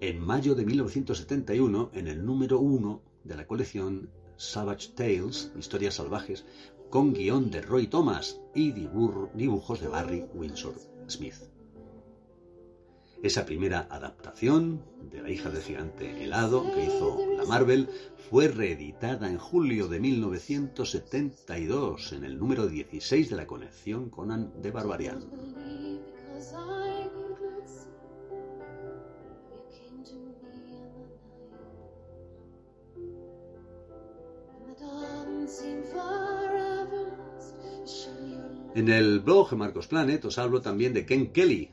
[0.01, 4.11] en mayo de 1971 en el número uno de la colección
[4.42, 6.44] Savage Tales, Historias Salvajes,
[6.90, 10.74] con guion de Roy Thomas y dibujos de Barry Windsor
[11.09, 11.37] Smith.
[13.22, 17.88] Esa primera adaptación de La hija del gigante helado que hizo la Marvel
[18.28, 24.72] fue reeditada en julio de 1972 en el número 16 de la colección Conan de
[24.72, 25.20] Barbarian.
[38.74, 41.70] En el blog Marcos Planet os hablo también de Ken Kelly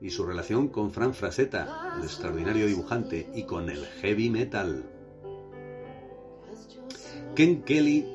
[0.00, 4.84] y su relación con Fran Frazetta, el extraordinario dibujante, y con el heavy metal.
[7.34, 8.06] Ken Kelly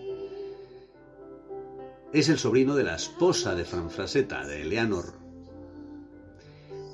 [2.13, 5.13] es el sobrino de la esposa de Fran Frazetta, de Eleanor,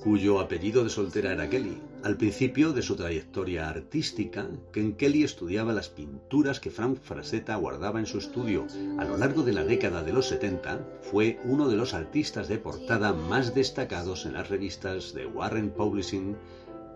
[0.03, 1.90] cuyo apellido de soltera era Kelly.
[2.03, 7.99] Al principio de su trayectoria artística, Ken Kelly estudiaba las pinturas que Frank Frazetta guardaba
[7.99, 8.65] en su estudio.
[8.97, 12.57] A lo largo de la década de los 70, fue uno de los artistas de
[12.57, 16.35] portada más destacados en las revistas de Warren Publishing,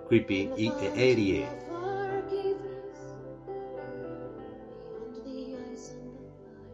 [0.10, 1.46] Creepy y Erie.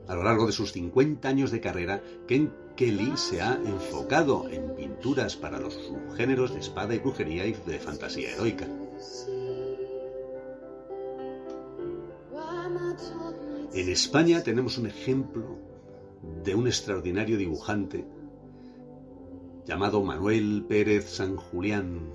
[0.08, 4.76] A lo largo de sus 50 años de carrera, Ken Kelly se ha enfocado en
[4.76, 8.68] pinturas para los subgéneros de espada y brujería y de fantasía heroica.
[13.72, 15.60] En España tenemos un ejemplo
[16.44, 18.04] de un extraordinario dibujante
[19.68, 22.12] llamado Manuel Pérez San Julián.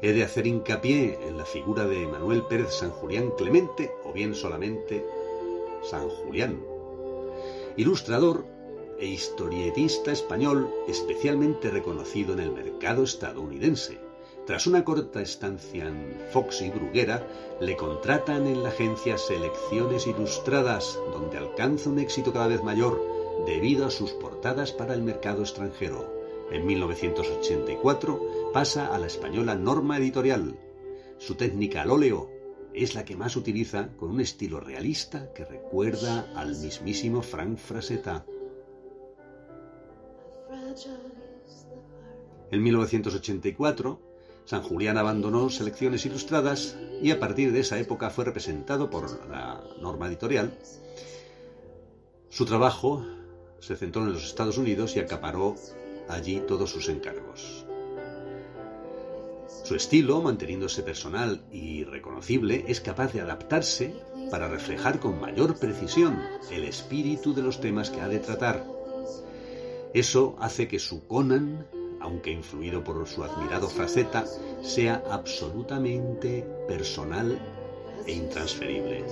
[0.00, 4.34] He de hacer hincapié en la figura de Manuel Pérez San Julián Clemente o bien
[4.34, 5.04] solamente
[5.82, 6.58] San Julián,
[7.76, 8.56] ilustrador
[8.98, 13.98] e historietista español especialmente reconocido en el mercado estadounidense.
[14.46, 17.26] Tras una corta estancia en Fox y Bruguera,
[17.60, 22.98] le contratan en la agencia Selecciones Ilustradas, donde alcanza un éxito cada vez mayor
[23.46, 26.18] debido a sus portadas para el mercado extranjero.
[26.50, 30.58] En 1984 pasa a la española Norma Editorial.
[31.18, 32.30] Su técnica al óleo
[32.72, 38.24] es la que más utiliza con un estilo realista que recuerda al mismísimo Frank Frazetta.
[42.50, 44.00] En 1984,
[44.44, 49.62] San Julián abandonó Selecciones Ilustradas y a partir de esa época fue representado por la
[49.80, 50.58] norma editorial.
[52.30, 53.04] Su trabajo
[53.60, 55.54] se centró en los Estados Unidos y acaparó
[56.08, 57.66] allí todos sus encargos.
[59.64, 63.94] Su estilo, manteniéndose personal y reconocible, es capaz de adaptarse
[64.30, 66.18] para reflejar con mayor precisión
[66.50, 68.77] el espíritu de los temas que ha de tratar
[69.94, 71.66] eso hace que su Conan,
[72.00, 74.24] aunque influido por su admirado Fraceta,
[74.62, 77.38] sea absolutamente personal
[78.06, 79.04] e intransferible.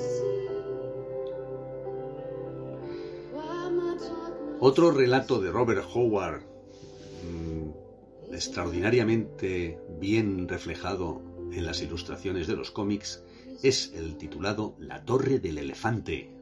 [4.59, 11.21] Otro relato de Robert Howard, mm, extraordinariamente bien reflejado
[11.53, 13.23] en las ilustraciones de los cómics,
[13.63, 16.36] es el titulado La Torre del Elefante,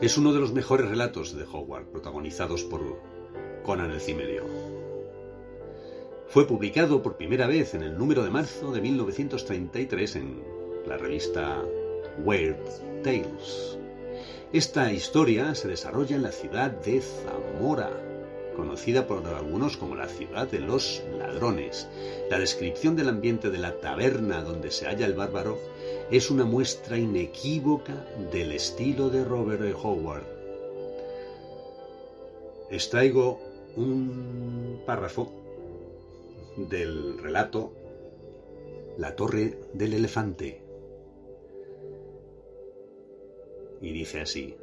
[0.00, 2.80] es uno de los mejores relatos de Howard, protagonizados por
[3.64, 4.44] Conan el Cimerio.
[6.28, 10.42] Fue publicado por primera vez en el número de marzo de 1933 en
[10.86, 11.62] la revista
[12.24, 13.78] Weird Tales.
[14.52, 17.90] Esta historia se desarrolla en la ciudad de Zamora,
[18.56, 21.88] conocida por algunos como la ciudad de los ladrones.
[22.30, 25.58] La descripción del ambiente de la taberna donde se halla el bárbaro
[26.10, 27.94] es una muestra inequívoca
[28.32, 29.72] del estilo de Robert E.
[29.72, 30.24] Howard.
[32.68, 33.40] Extraigo
[33.76, 35.32] un párrafo
[36.56, 37.72] del relato
[38.98, 40.60] La torre del elefante.
[43.80, 44.56] Y dice así.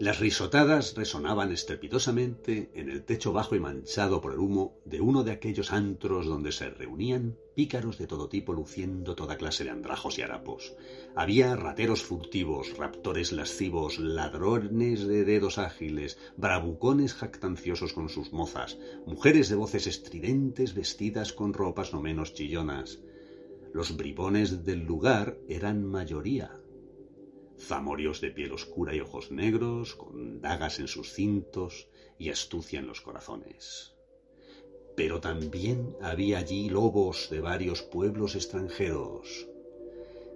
[0.00, 5.24] Las risotadas resonaban estrepitosamente en el techo bajo y manchado por el humo de uno
[5.24, 10.18] de aquellos antros donde se reunían pícaros de todo tipo luciendo toda clase de andrajos
[10.18, 10.74] y harapos.
[11.14, 19.50] Había rateros furtivos, raptores lascivos, ladrones de dedos ágiles, bravucones jactanciosos con sus mozas, mujeres
[19.50, 23.00] de voces estridentes vestidas con ropas no menos chillonas.
[23.74, 26.59] Los bribones del lugar eran mayoría,
[27.60, 31.88] zamorios de piel oscura y ojos negros, con dagas en sus cintos
[32.18, 33.94] y astucia en los corazones.
[34.96, 39.46] Pero también había allí lobos de varios pueblos extranjeros.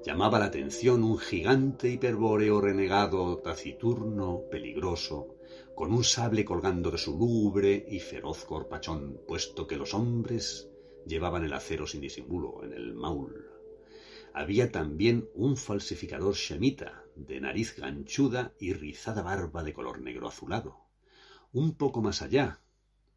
[0.04, 5.34] Llamaba la atención un gigante hiperbóreo renegado, taciturno, peligroso,
[5.74, 10.68] con un sable colgando de su lúgubre y feroz corpachón, puesto que los hombres
[11.06, 13.50] llevaban el acero sin disimulo en el maul.
[14.32, 20.76] Había también un falsificador shemita, de nariz ganchuda y rizada barba de color negro azulado.
[21.52, 22.60] Un poco más allá,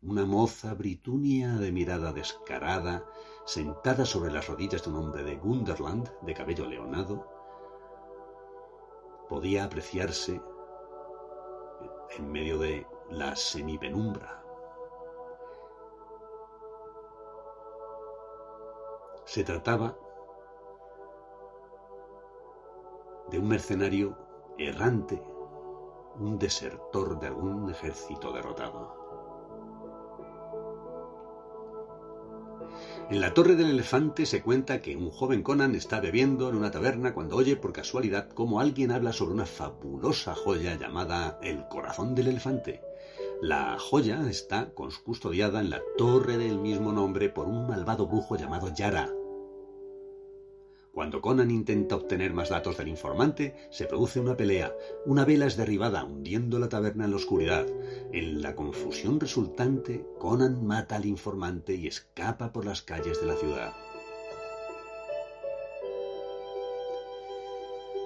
[0.01, 3.05] una moza britunia de mirada descarada,
[3.45, 7.27] sentada sobre las rodillas de un hombre de Gunderland, de cabello leonado,
[9.27, 10.41] podía apreciarse
[12.17, 14.43] en medio de la semipenumbra.
[19.25, 19.97] Se trataba
[23.31, 24.17] de un mercenario
[24.57, 25.21] errante,
[26.19, 28.97] un desertor de algún ejército derrotado.
[33.09, 36.71] En la Torre del Elefante se cuenta que un joven Conan está bebiendo en una
[36.71, 42.15] taberna cuando oye por casualidad cómo alguien habla sobre una fabulosa joya llamada el corazón
[42.15, 42.81] del elefante.
[43.41, 48.73] La joya está custodiada en la torre del mismo nombre por un malvado brujo llamado
[48.73, 49.09] Yara,
[50.97, 54.73] cuando Conan intenta obtener más datos del informante, se produce una pelea.
[55.05, 57.67] Una vela es derribada, hundiendo la taberna en la oscuridad.
[58.11, 63.35] En la confusión resultante, Conan mata al informante y escapa por las calles de la
[63.35, 63.73] ciudad.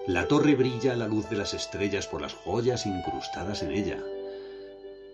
[0.05, 4.03] La torre brilla a la luz de las estrellas por las joyas incrustadas en ella.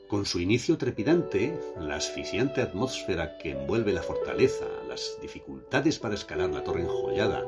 [0.08, 6.50] Con su inicio trepidante, la asfixiante atmósfera que envuelve la fortaleza, las dificultades para escalar
[6.50, 7.44] la torre enjollada,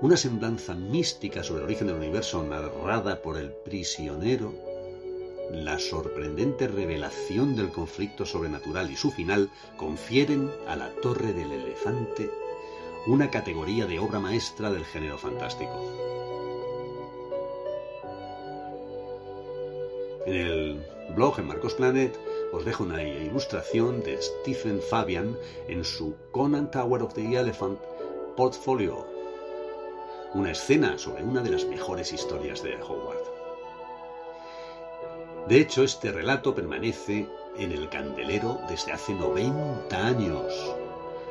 [0.00, 4.54] una semblanza mística sobre el origen del universo narrada por el prisionero,
[5.50, 12.30] la sorprendente revelación del conflicto sobrenatural y su final confieren a la Torre del Elefante
[13.08, 16.45] una categoría de obra maestra del género fantástico.
[20.26, 22.18] En el blog en Marcos Planet
[22.52, 27.78] os dejo una ilustración de Stephen Fabian en su Conan Tower of the Elephant
[28.36, 29.06] portfolio,
[30.34, 33.22] una escena sobre una de las mejores historias de Howard.
[35.46, 40.74] De hecho, este relato permanece en el candelero desde hace 90 años.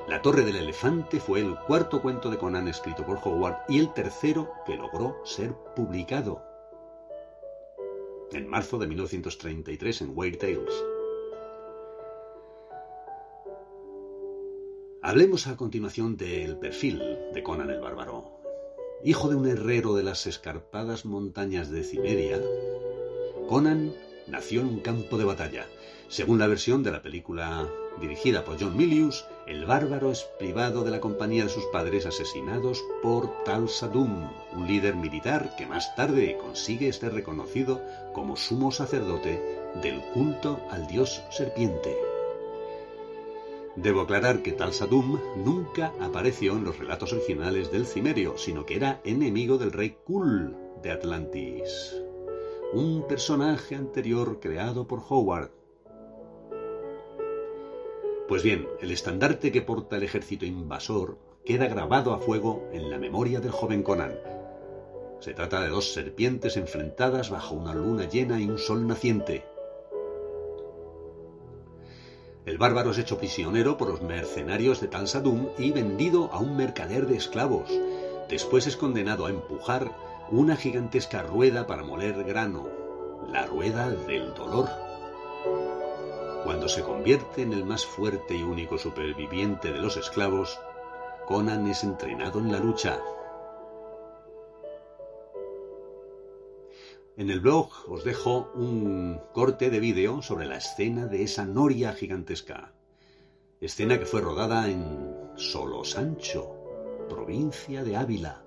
[0.07, 3.91] La Torre del Elefante fue el cuarto cuento de Conan escrito por Howard y el
[3.91, 6.54] tercero que logró ser publicado
[8.31, 10.83] en marzo de 1933 en Weird Tales.
[15.01, 16.99] Hablemos a continuación del perfil
[17.33, 18.25] de Conan el Bárbaro.
[19.03, 22.41] Hijo de un herrero de las escarpadas montañas de Cimeria,
[23.47, 23.93] Conan
[24.27, 25.67] nació en un campo de batalla.
[26.07, 27.67] Según la versión de la película
[27.99, 32.83] dirigida por John Milius, el bárbaro es privado de la compañía de sus padres asesinados
[33.01, 37.81] por Tal Sadum, un líder militar que más tarde consigue ser reconocido
[38.13, 39.41] como sumo sacerdote
[39.81, 41.95] del culto al dios serpiente.
[43.75, 48.75] Debo aclarar que Tal Sadum nunca apareció en los relatos originales del Cimerio, sino que
[48.75, 51.95] era enemigo del rey Kul de Atlantis,
[52.73, 55.51] un personaje anterior creado por Howard
[58.27, 62.97] pues bien, el estandarte que porta el ejército invasor queda grabado a fuego en la
[62.97, 64.15] memoria del joven Conan.
[65.19, 69.45] Se trata de dos serpientes enfrentadas bajo una luna llena y un sol naciente.
[72.47, 76.57] El bárbaro es hecho prisionero por los mercenarios de Tal Sadum y vendido a un
[76.57, 77.69] mercader de esclavos.
[78.27, 79.91] Después es condenado a empujar
[80.31, 82.67] una gigantesca rueda para moler grano,
[83.29, 84.69] la rueda del dolor.
[86.43, 90.59] Cuando se convierte en el más fuerte y único superviviente de los esclavos,
[91.27, 92.99] Conan es entrenado en la lucha.
[97.17, 101.93] En el blog os dejo un corte de vídeo sobre la escena de esa noria
[101.93, 102.73] gigantesca.
[103.61, 106.55] Escena que fue rodada en Solo Sancho,
[107.09, 108.44] provincia de Ávila.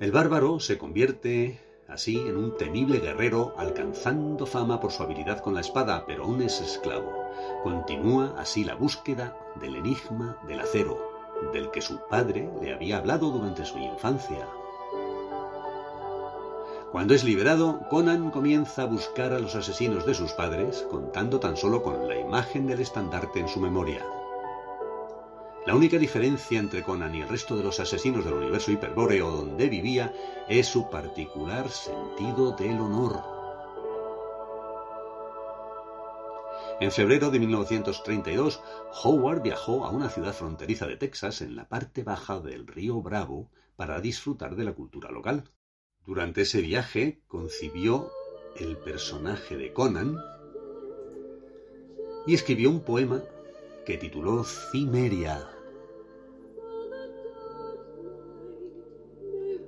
[0.00, 5.54] El bárbaro se convierte así en un temible guerrero, alcanzando fama por su habilidad con
[5.54, 7.12] la espada, pero aún es esclavo.
[7.62, 10.98] Continúa así la búsqueda del enigma del acero,
[11.52, 14.48] del que su padre le había hablado durante su infancia.
[16.90, 21.56] Cuando es liberado, Conan comienza a buscar a los asesinos de sus padres, contando tan
[21.56, 24.04] solo con la imagen del estandarte en su memoria.
[25.66, 29.70] La única diferencia entre Conan y el resto de los asesinos del universo hiperbóreo donde
[29.70, 30.12] vivía
[30.46, 33.22] es su particular sentido del honor.
[36.80, 38.60] En febrero de 1932,
[39.04, 43.50] Howard viajó a una ciudad fronteriza de Texas en la parte baja del río Bravo
[43.76, 45.44] para disfrutar de la cultura local.
[46.04, 48.10] Durante ese viaje concibió
[48.56, 50.18] el personaje de Conan
[52.26, 53.22] y escribió un poema
[53.86, 55.53] que tituló Cimeria.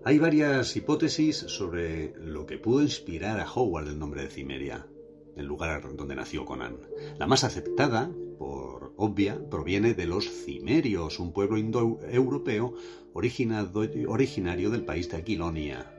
[0.07, 4.87] Hay varias hipótesis sobre lo que pudo inspirar a Howard el nombre de Cimeria,
[5.35, 6.77] el lugar donde nació Conan.
[7.19, 12.75] La más aceptada, por obvia, proviene de los cimerios, un pueblo indoeuropeo
[13.15, 15.93] originario del país de Aquilonia,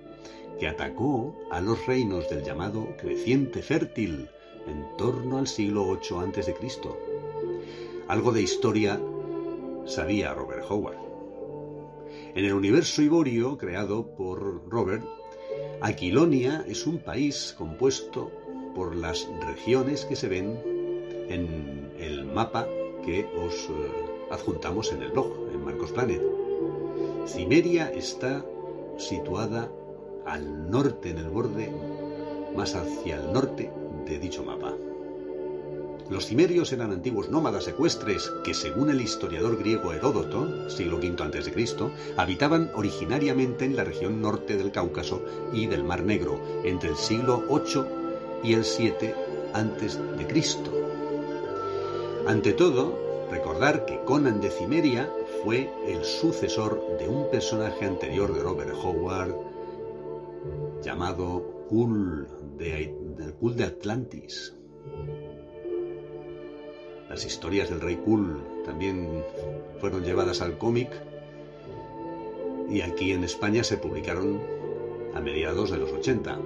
[0.57, 4.29] que atacó a los reinos del llamado creciente fértil
[4.67, 6.55] en torno al siglo VIII a.C.
[8.07, 9.01] Algo de historia
[9.85, 11.06] sabía Robert Howard.
[12.37, 15.03] En el universo iborio creado por Robert,
[15.81, 18.29] Aquilonia es un país compuesto
[18.75, 20.61] por las regiones que se ven
[21.29, 22.67] en el mapa
[23.03, 26.21] que os eh, adjuntamos en el blog, en Marcos Planet.
[27.25, 28.45] Cimeria está
[28.99, 29.71] situada
[30.27, 31.71] al norte, en el borde
[32.55, 33.71] más hacia el norte
[34.05, 34.75] de dicho mapa.
[36.09, 41.91] Los cimerios eran antiguos nómadas ecuestres que, según el historiador griego Heródoto, siglo V a.C.,
[42.15, 47.43] habitaban originariamente en la región norte del Cáucaso y del Mar Negro entre el siglo
[47.49, 47.83] VIII
[48.41, 49.13] y el VII
[49.53, 49.99] a.C.
[52.25, 55.11] Ante todo, recordar que Conan de Cimeria
[55.43, 59.35] fue el sucesor de un personaje anterior de Robert Howard
[60.81, 62.27] llamado Kul
[62.57, 64.53] de Atlantis.
[67.09, 69.23] Las historias del rey Kul también
[69.79, 70.89] fueron llevadas al cómic
[72.69, 74.41] y aquí en España se publicaron
[75.13, 76.39] a mediados de los 80.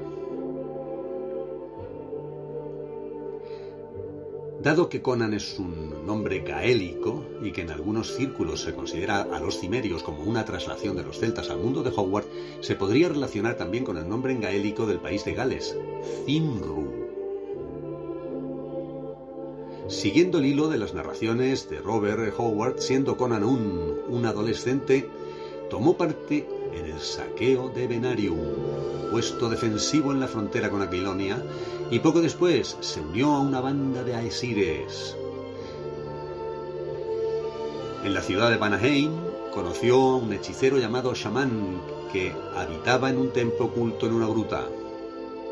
[4.62, 9.40] Dado que Conan es un nombre gaélico y que en algunos círculos se considera a
[9.40, 12.28] los cimerios como una traslación de los celtas al mundo de Howard,
[12.60, 15.76] se podría relacionar también con el nombre en gaélico del país de Gales,
[16.28, 17.01] Cimru.
[19.92, 25.10] Siguiendo el hilo de las narraciones de Robert Howard, siendo Conan un, un adolescente,
[25.70, 28.40] tomó parte en el saqueo de Venarium,
[29.12, 31.44] puesto defensivo en la frontera con Aquilonia,
[31.92, 35.18] y poco después se unió a una banda de aesires.
[38.06, 39.12] En la ciudad de Vanaheim
[39.54, 41.82] conoció a un hechicero llamado Shaman
[42.14, 44.70] que habitaba en un templo oculto en una gruta.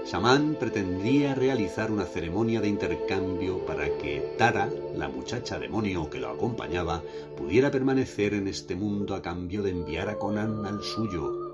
[0.05, 6.29] Shaman pretendía realizar una ceremonia de intercambio para que Tara, la muchacha demonio que lo
[6.29, 7.03] acompañaba,
[7.37, 11.49] pudiera permanecer en este mundo a cambio de enviar a Conan al suyo.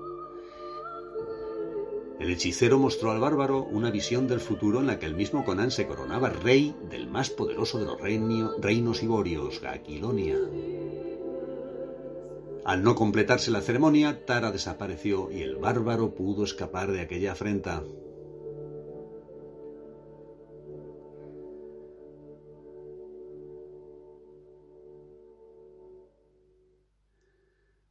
[2.18, 5.70] El hechicero mostró al bárbaro una visión del futuro en la que el mismo Conan
[5.70, 10.38] se coronaba rey del más poderoso de los reinos iborios, Aquilonia.
[12.64, 17.84] Al no completarse la ceremonia, Tara desapareció y el bárbaro pudo escapar de aquella afrenta.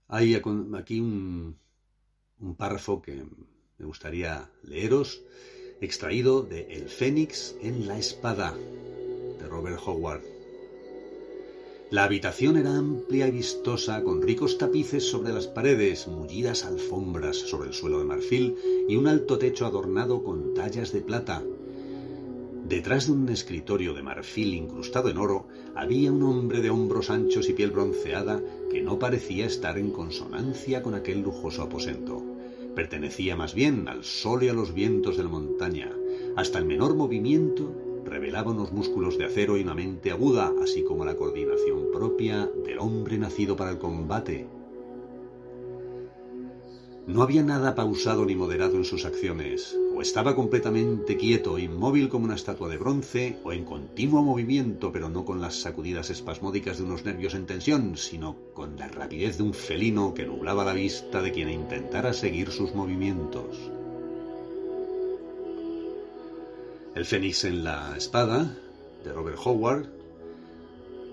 [0.08, 1.58] Hay aquí un,
[2.58, 3.26] párrafo que
[3.80, 5.24] me gustaría leeros,
[5.82, 10.22] extraído de El Fénix en la Espada, de Robert Howard.
[11.90, 17.70] La habitación era amplia y vistosa, con ricos tapices sobre las paredes, mullidas alfombras sobre
[17.70, 21.44] el suelo de marfil y un alto techo adornado con tallas de plata.
[22.68, 25.46] Detrás de un escritorio de marfil incrustado en oro
[25.76, 28.42] había un hombre de hombros anchos y piel bronceada
[28.72, 32.24] que no parecía estar en consonancia con aquel lujoso aposento.
[32.74, 35.92] Pertenecía más bien al sol y a los vientos de la montaña.
[36.36, 37.72] Hasta el menor movimiento
[38.04, 42.80] revelaba unos músculos de acero y una mente aguda, así como la coordinación propia del
[42.80, 44.48] hombre nacido para el combate.
[47.08, 49.78] No había nada pausado ni moderado en sus acciones.
[49.96, 55.08] O estaba completamente quieto, inmóvil como una estatua de bronce, o en continuo movimiento, pero
[55.08, 59.44] no con las sacudidas espasmódicas de unos nervios en tensión, sino con la rapidez de
[59.44, 63.56] un felino que nublaba la vista de quien intentara seguir sus movimientos.
[66.96, 68.58] El Fénix en la espada,
[69.04, 69.95] de Robert Howard,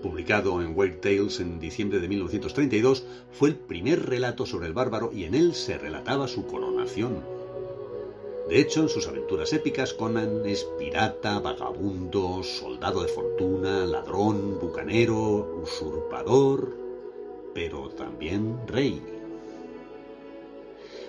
[0.03, 5.11] publicado en Weird Tales en diciembre de 1932, fue el primer relato sobre el bárbaro
[5.11, 7.23] y en él se relataba su coronación.
[8.49, 15.61] De hecho, en sus aventuras épicas, Conan es pirata, vagabundo, soldado de fortuna, ladrón, bucanero,
[15.63, 16.75] usurpador,
[17.53, 19.01] pero también rey.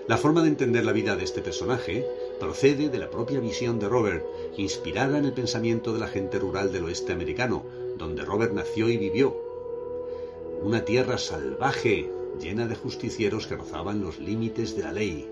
[0.06, 2.06] La forma de entender la vida de este personaje
[2.38, 4.24] procede de la propia visión de Robert,
[4.56, 7.64] inspirada en el pensamiento de la gente rural del oeste americano,
[7.96, 9.36] donde Robert nació y vivió.
[10.62, 15.28] Una tierra salvaje, llena de justicieros que rozaban los límites de la ley.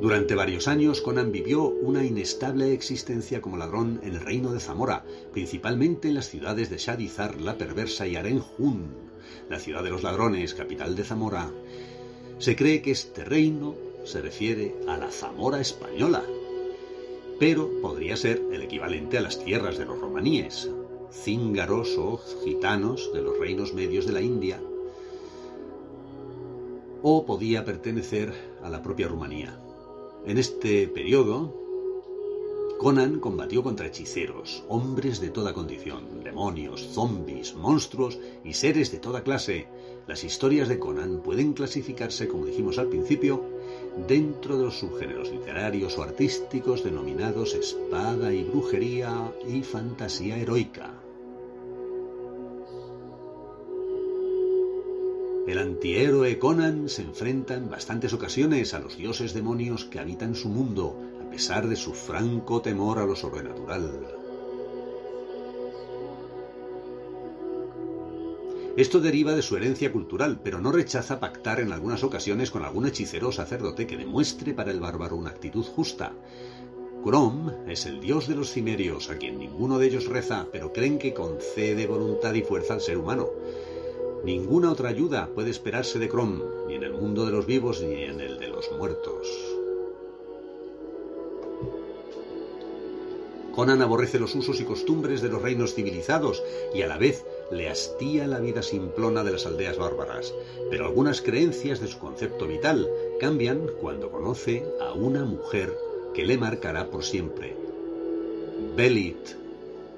[0.00, 5.06] Durante varios años, Conan vivió una inestable existencia como ladrón en el reino de Zamora,
[5.32, 8.90] principalmente en las ciudades de Shadizar la Perversa y Arenjun,
[9.48, 11.50] la ciudad de los ladrones, capital de Zamora.
[12.38, 16.22] Se cree que este reino se refiere a la Zamora española,
[17.38, 20.70] pero podría ser el equivalente a las tierras de los romaníes,
[21.10, 24.60] cíngaros o gitanos de los reinos medios de la India,
[27.02, 28.32] o podía pertenecer
[28.62, 29.58] a la propia Rumanía.
[30.24, 31.54] En este periodo,
[32.78, 39.22] Conan combatió contra hechiceros, hombres de toda condición, demonios, zombis, monstruos y seres de toda
[39.22, 39.66] clase.
[40.06, 43.44] Las historias de Conan pueden clasificarse, como dijimos al principio,
[44.08, 50.94] dentro de los subgéneros literarios o artísticos denominados espada y brujería y fantasía heroica.
[55.46, 60.48] El antihéroe Conan se enfrenta en bastantes ocasiones a los dioses demonios que habitan su
[60.48, 64.25] mundo, a pesar de su franco temor a lo sobrenatural.
[68.76, 72.86] Esto deriva de su herencia cultural, pero no rechaza pactar en algunas ocasiones con algún
[72.86, 76.12] hechicero o sacerdote que demuestre para el bárbaro una actitud justa.
[77.02, 80.98] Crom es el dios de los cimerios, a quien ninguno de ellos reza, pero creen
[80.98, 83.30] que concede voluntad y fuerza al ser humano.
[84.24, 88.02] Ninguna otra ayuda puede esperarse de Crom, ni en el mundo de los vivos ni
[88.02, 89.55] en el de los muertos.
[93.56, 96.44] Conan aborrece los usos y costumbres de los reinos civilizados
[96.74, 100.34] y a la vez le hastía la vida simplona de las aldeas bárbaras,
[100.68, 102.86] pero algunas creencias de su concepto vital
[103.18, 105.74] cambian cuando conoce a una mujer
[106.12, 107.56] que le marcará por siempre.
[108.76, 109.26] Belit,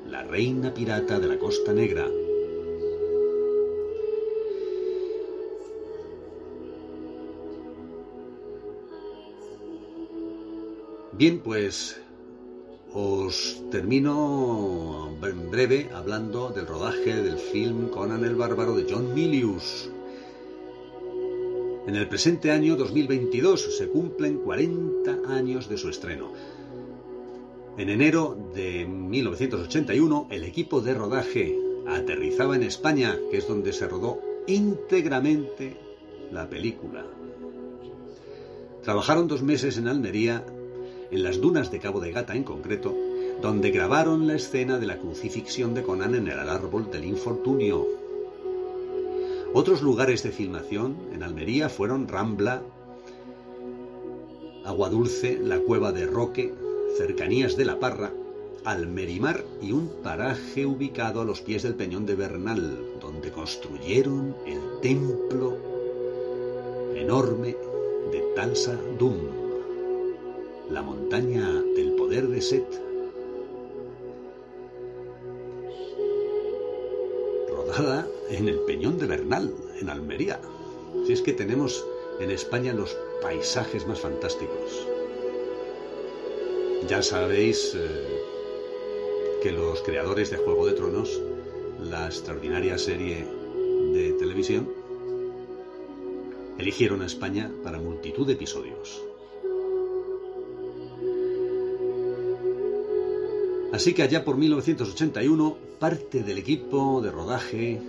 [0.08, 2.08] la reina pirata de la Costa Negra.
[11.12, 12.00] Bien, pues
[12.94, 19.90] os termino en breve hablando del rodaje del film Conan el Bárbaro de John Milius.
[21.86, 26.32] En el presente año 2022 se cumplen 40 años de su estreno.
[27.76, 33.86] En enero de 1981 el equipo de rodaje aterrizaba en España, que es donde se
[33.86, 35.76] rodó íntegramente
[36.32, 37.06] la película.
[38.82, 40.44] Trabajaron dos meses en Almería
[41.10, 42.94] en las dunas de Cabo de Gata en concreto,
[43.40, 47.86] donde grabaron la escena de la crucifixión de Conan en el árbol del infortunio.
[49.54, 52.62] Otros lugares de filmación en Almería fueron Rambla,
[54.64, 56.52] Agua Dulce, la cueva de Roque,
[56.98, 58.12] cercanías de La Parra,
[58.64, 64.60] Almerimar y un paraje ubicado a los pies del Peñón de Bernal, donde construyeron el
[64.82, 65.56] templo
[66.94, 67.56] enorme
[68.12, 69.47] de Talsa Dum
[70.70, 72.66] la montaña del poder de Set.
[77.50, 80.40] Rodada en el Peñón de Bernal, en Almería.
[81.06, 81.86] Si es que tenemos
[82.20, 84.86] en España los paisajes más fantásticos.
[86.88, 88.22] Ya sabéis eh,
[89.42, 91.20] que los creadores de Juego de Tronos,
[91.80, 93.26] la extraordinaria serie
[93.92, 94.68] de televisión,
[96.58, 99.02] eligieron a España para multitud de episodios.
[103.72, 107.80] Así que allá por 1981, parte del equipo de rodaje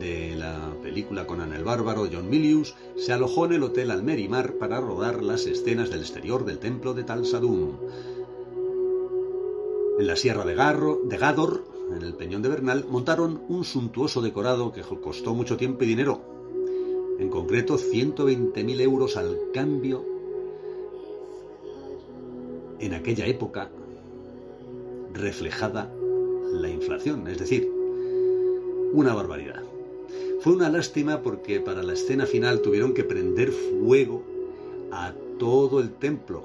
[0.00, 4.80] de la película Conan el Bárbaro, John Milius, se alojó en el Hotel Almerimar para
[4.80, 7.76] rodar las escenas del exterior del templo de Tal Sadum.
[10.00, 11.64] En la Sierra de, Garro, de Gador,
[11.96, 16.20] en el Peñón de Bernal, montaron un suntuoso decorado que costó mucho tiempo y dinero.
[17.20, 20.04] En concreto, 120.000 euros al cambio
[22.80, 23.70] en aquella época
[25.18, 25.92] reflejada
[26.52, 27.70] la inflación, es decir,
[28.92, 29.62] una barbaridad.
[30.40, 34.22] Fue una lástima porque para la escena final tuvieron que prender fuego
[34.92, 36.44] a todo el templo.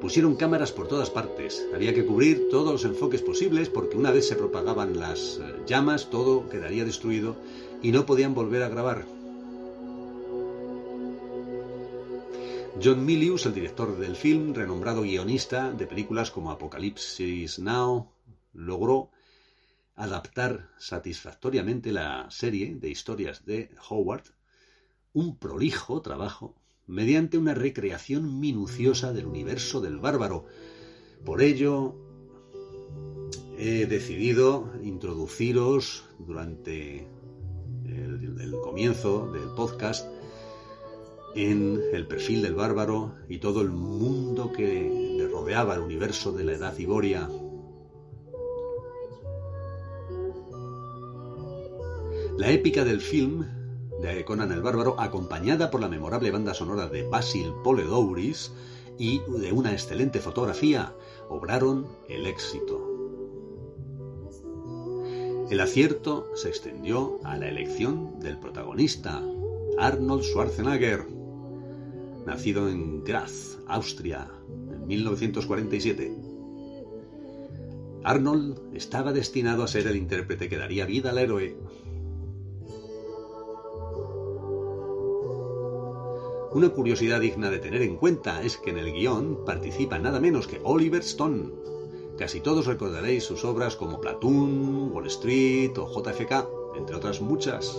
[0.00, 1.66] Pusieron cámaras por todas partes.
[1.74, 6.10] Había que cubrir todos los enfoques posibles porque una vez se propagaban las eh, llamas
[6.10, 7.36] todo quedaría destruido
[7.82, 9.15] y no podían volver a grabar.
[12.82, 18.12] John Milius, el director del film, renombrado guionista de películas como Apocalipsis Now,
[18.52, 19.10] logró
[19.94, 24.24] adaptar satisfactoriamente la serie de historias de Howard,
[25.14, 26.54] un prolijo trabajo,
[26.86, 30.44] mediante una recreación minuciosa del universo del bárbaro.
[31.24, 31.94] Por ello,
[33.56, 37.08] he decidido introduciros durante
[37.86, 40.15] el, el comienzo del podcast
[41.36, 46.44] en el perfil del bárbaro y todo el mundo que le rodeaba el universo de
[46.44, 47.28] la Edad Iboria.
[52.38, 53.44] La épica del film
[54.00, 58.52] de Conan el Bárbaro, acompañada por la memorable banda sonora de Basil Poledouris
[58.98, 60.94] y de una excelente fotografía,
[61.28, 62.80] obraron el éxito.
[65.50, 69.22] El acierto se extendió a la elección del protagonista,
[69.78, 71.15] Arnold Schwarzenegger,
[72.26, 74.28] nacido en Graz, Austria,
[74.70, 76.12] en 1947.
[78.02, 81.56] Arnold estaba destinado a ser el intérprete que daría vida al héroe.
[86.52, 90.46] Una curiosidad digna de tener en cuenta es que en el guion participa nada menos
[90.48, 91.50] que Oliver Stone.
[92.18, 97.76] Casi todos recordaréis sus obras como Platoon, Wall Street o JFK, entre otras muchas.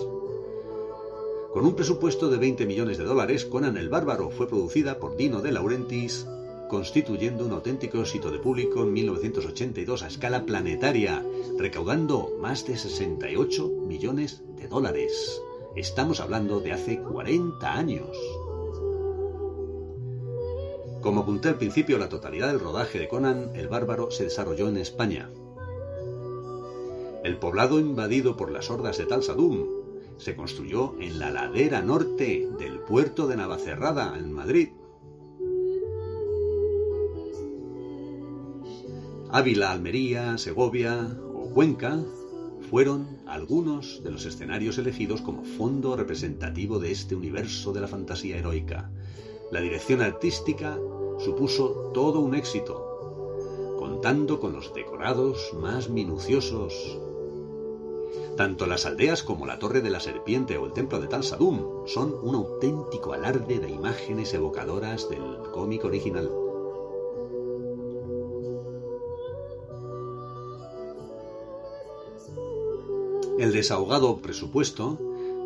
[1.57, 5.41] Con un presupuesto de 20 millones de dólares, Conan el Bárbaro fue producida por Dino
[5.41, 6.27] de Laurentiis,
[6.69, 11.25] constituyendo un auténtico éxito de público en 1982 a escala planetaria,
[11.57, 15.41] recaudando más de 68 millones de dólares.
[15.75, 18.15] Estamos hablando de hace 40 años.
[21.01, 24.77] Como apunté al principio, la totalidad del rodaje de Conan el Bárbaro se desarrolló en
[24.77, 25.31] España.
[27.23, 29.76] El poblado invadido por las hordas de Tal Sadum
[30.17, 34.69] se construyó en la ladera norte del puerto de Navacerrada, en Madrid.
[39.29, 42.03] Ávila, Almería, Segovia o Cuenca
[42.69, 48.37] fueron algunos de los escenarios elegidos como fondo representativo de este universo de la fantasía
[48.37, 48.89] heroica.
[49.51, 50.77] La dirección artística
[51.19, 56.99] supuso todo un éxito, contando con los decorados más minuciosos,
[58.37, 61.85] tanto las aldeas como la Torre de la Serpiente o el Templo de Tal Sadum
[61.87, 66.29] son un auténtico alarde de imágenes evocadoras del cómic original.
[73.39, 74.97] El desahogado presupuesto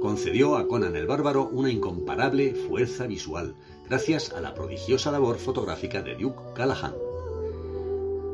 [0.01, 3.55] concedió a Conan el Bárbaro una incomparable fuerza visual,
[3.87, 7.10] gracias a la prodigiosa labor fotográfica de Duke Callahan.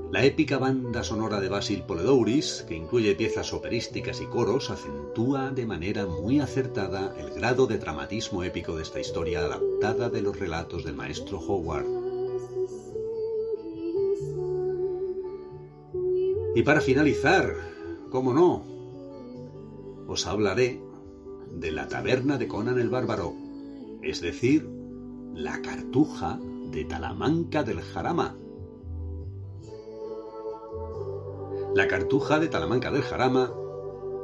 [0.09, 5.65] La épica banda sonora de Basil Poledouris, que incluye piezas operísticas y coros, acentúa de
[5.65, 10.85] manera muy acertada el grado de dramatismo épico de esta historia adaptada de los relatos
[10.85, 11.85] del maestro Howard.
[16.55, 17.53] Y para finalizar,
[18.09, 18.63] cómo no,
[20.07, 20.81] os hablaré
[21.51, 23.33] de la taberna de Conan el Bárbaro,
[24.01, 24.69] es decir,
[25.33, 26.39] la cartuja
[26.71, 28.37] de Talamanca del Jarama
[31.77, 33.53] La Cartuja de Talamanca del Jarama,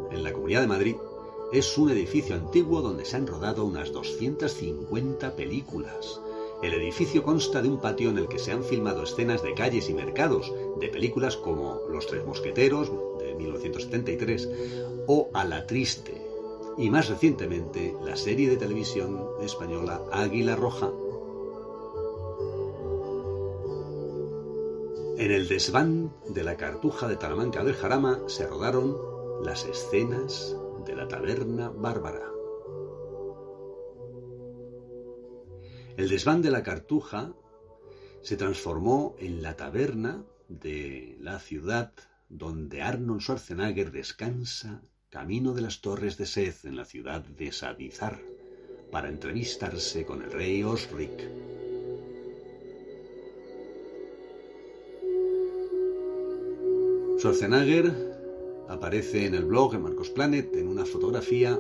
[0.10, 0.96] en la Comunidad de Madrid,
[1.52, 6.20] es un edificio antiguo donde se han rodado unas 250 películas.
[6.64, 9.88] El edificio consta de un patio en el que se han filmado escenas de calles
[9.88, 14.50] y mercados de películas como Los Tres Mosqueteros de 1973
[15.06, 16.20] o A la Triste
[16.80, 20.90] y más recientemente la serie de televisión española Águila Roja
[25.16, 28.98] En el desván de la cartuja de Talamanca del Jarama se rodaron
[29.46, 30.56] las escenas
[30.86, 32.32] de la taberna bárbara.
[35.98, 37.32] El desván de la cartuja
[38.24, 41.94] se transformó en la taberna de la ciudad
[42.30, 48.20] donde Arnold Schwarzenegger descansa camino de las torres de Seth en la ciudad de Sadizar,
[48.92, 51.30] para entrevistarse con el rey Osric.
[57.24, 57.94] Schwarzenegger
[58.68, 61.58] aparece en el blog en Marcos Planet en una fotografía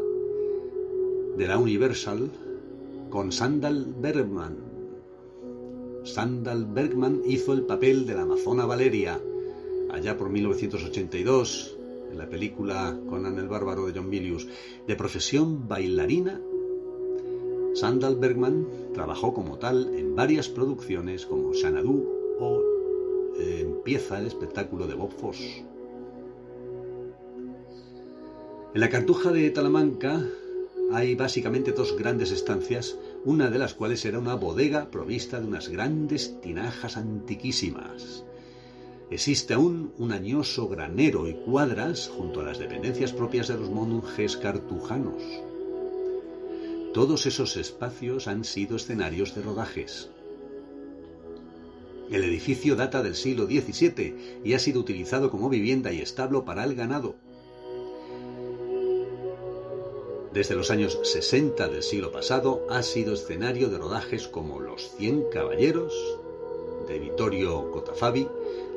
[1.37, 2.29] de la Universal
[3.09, 4.57] con Sandal Bergman.
[6.03, 9.21] Sandal Bergman hizo el papel de la Amazona Valeria
[9.89, 11.77] allá por 1982
[12.11, 14.45] en la película Conan el Bárbaro de John Milius.
[14.85, 16.41] De profesión bailarina,
[17.73, 22.05] Sandal Bergman trabajó como tal en varias producciones como Xanadu
[22.41, 22.72] o
[23.39, 25.63] Empieza el espectáculo de Bob Foss.
[28.73, 30.23] En la Cartuja de Talamanca
[30.91, 35.69] hay básicamente dos grandes estancias, una de las cuales era una bodega provista de unas
[35.69, 38.23] grandes tinajas antiquísimas.
[39.09, 44.37] Existe aún un añoso granero y cuadras junto a las dependencias propias de los monjes
[44.37, 45.21] cartujanos.
[46.93, 50.09] Todos esos espacios han sido escenarios de rodajes.
[52.13, 56.63] El edificio data del siglo XVII y ha sido utilizado como vivienda y establo para
[56.63, 57.15] el ganado.
[60.31, 65.23] Desde los años 60 del siglo pasado ha sido escenario de rodajes como Los Cien
[65.31, 65.91] Caballeros,
[66.87, 68.27] de Vittorio Cotafabi,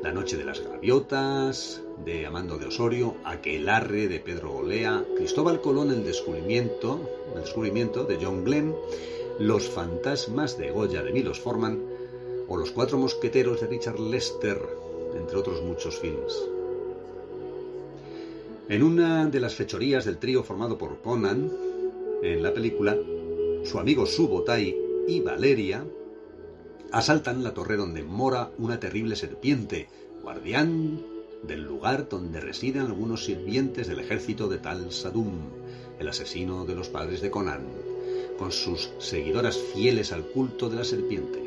[0.01, 5.91] La Noche de las Gaviotas, de Amando de Osorio, Aquelarre, de Pedro Olea, Cristóbal Colón,
[5.91, 8.75] El Descubrimiento, El Descubrimiento, de John Glenn,
[9.37, 11.96] Los Fantasmas de Goya, de Milos Forman,
[12.47, 14.59] o Los Cuatro Mosqueteros de Richard Lester,
[15.15, 16.33] entre otros muchos films.
[18.69, 21.51] En una de las fechorías del trío formado por Conan,
[22.21, 22.97] en la película,
[23.63, 24.75] su amigo Subotai
[25.07, 25.85] y Valeria
[26.91, 29.87] asaltan la torre donde mora una terrible serpiente,
[30.21, 31.01] guardián
[31.43, 35.31] del lugar donde residen algunos sirvientes del ejército de Tal Sadum,
[35.99, 37.67] el asesino de los padres de Conan,
[38.37, 41.46] con sus seguidoras fieles al culto de la serpiente.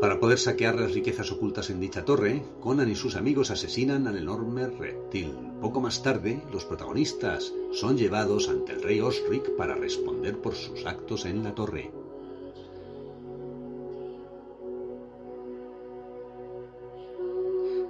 [0.00, 4.18] Para poder saquear las riquezas ocultas en dicha torre, Conan y sus amigos asesinan al
[4.18, 5.32] enorme reptil.
[5.62, 10.84] Poco más tarde, los protagonistas son llevados ante el rey Osric para responder por sus
[10.84, 11.90] actos en la torre.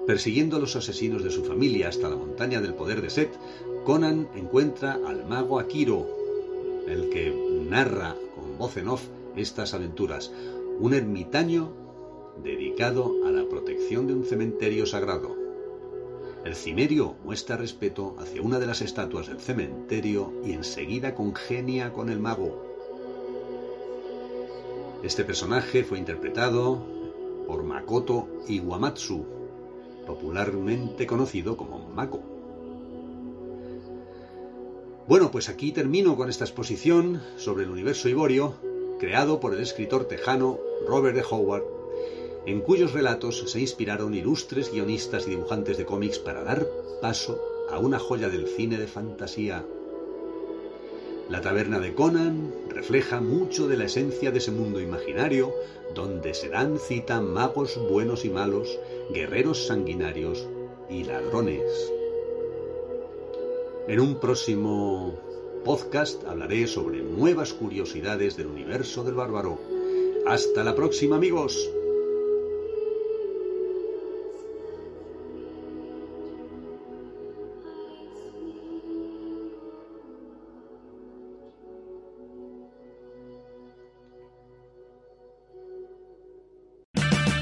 [0.07, 3.36] Persiguiendo a los asesinos de su familia hasta la montaña del poder de Set,
[3.84, 6.07] Conan encuentra al mago Akiro,
[6.86, 7.34] el que
[7.68, 9.02] narra con voz en off
[9.34, 10.30] estas aventuras,
[10.78, 11.86] un ermitaño
[12.43, 15.37] dedicado a la protección de un cementerio sagrado.
[16.45, 22.09] El cimerio muestra respeto hacia una de las estatuas del cementerio y enseguida congenia con
[22.09, 22.62] el mago.
[25.03, 26.84] Este personaje fue interpretado
[27.47, 29.24] por Makoto Iwamatsu,
[30.07, 32.22] popularmente conocido como Mako.
[35.09, 38.55] Bueno, pues aquí termino con esta exposición sobre el universo iborio,
[38.99, 41.75] creado por el escritor tejano Robert de Howard
[42.47, 46.66] en cuyos relatos se inspiraron ilustres guionistas y dibujantes de cómics para dar
[47.03, 47.40] paso
[47.70, 49.64] a una joya del cine de fantasía.
[51.28, 55.53] La taberna de Conan refleja mucho de la esencia de ese mundo imaginario
[55.92, 58.78] donde se dan cita magos buenos y malos,
[59.11, 60.47] guerreros sanguinarios
[60.88, 61.92] y ladrones.
[63.88, 65.18] En un próximo
[65.64, 69.59] podcast hablaré sobre nuevas curiosidades del universo del bárbaro.
[70.28, 71.68] Hasta la próxima amigos.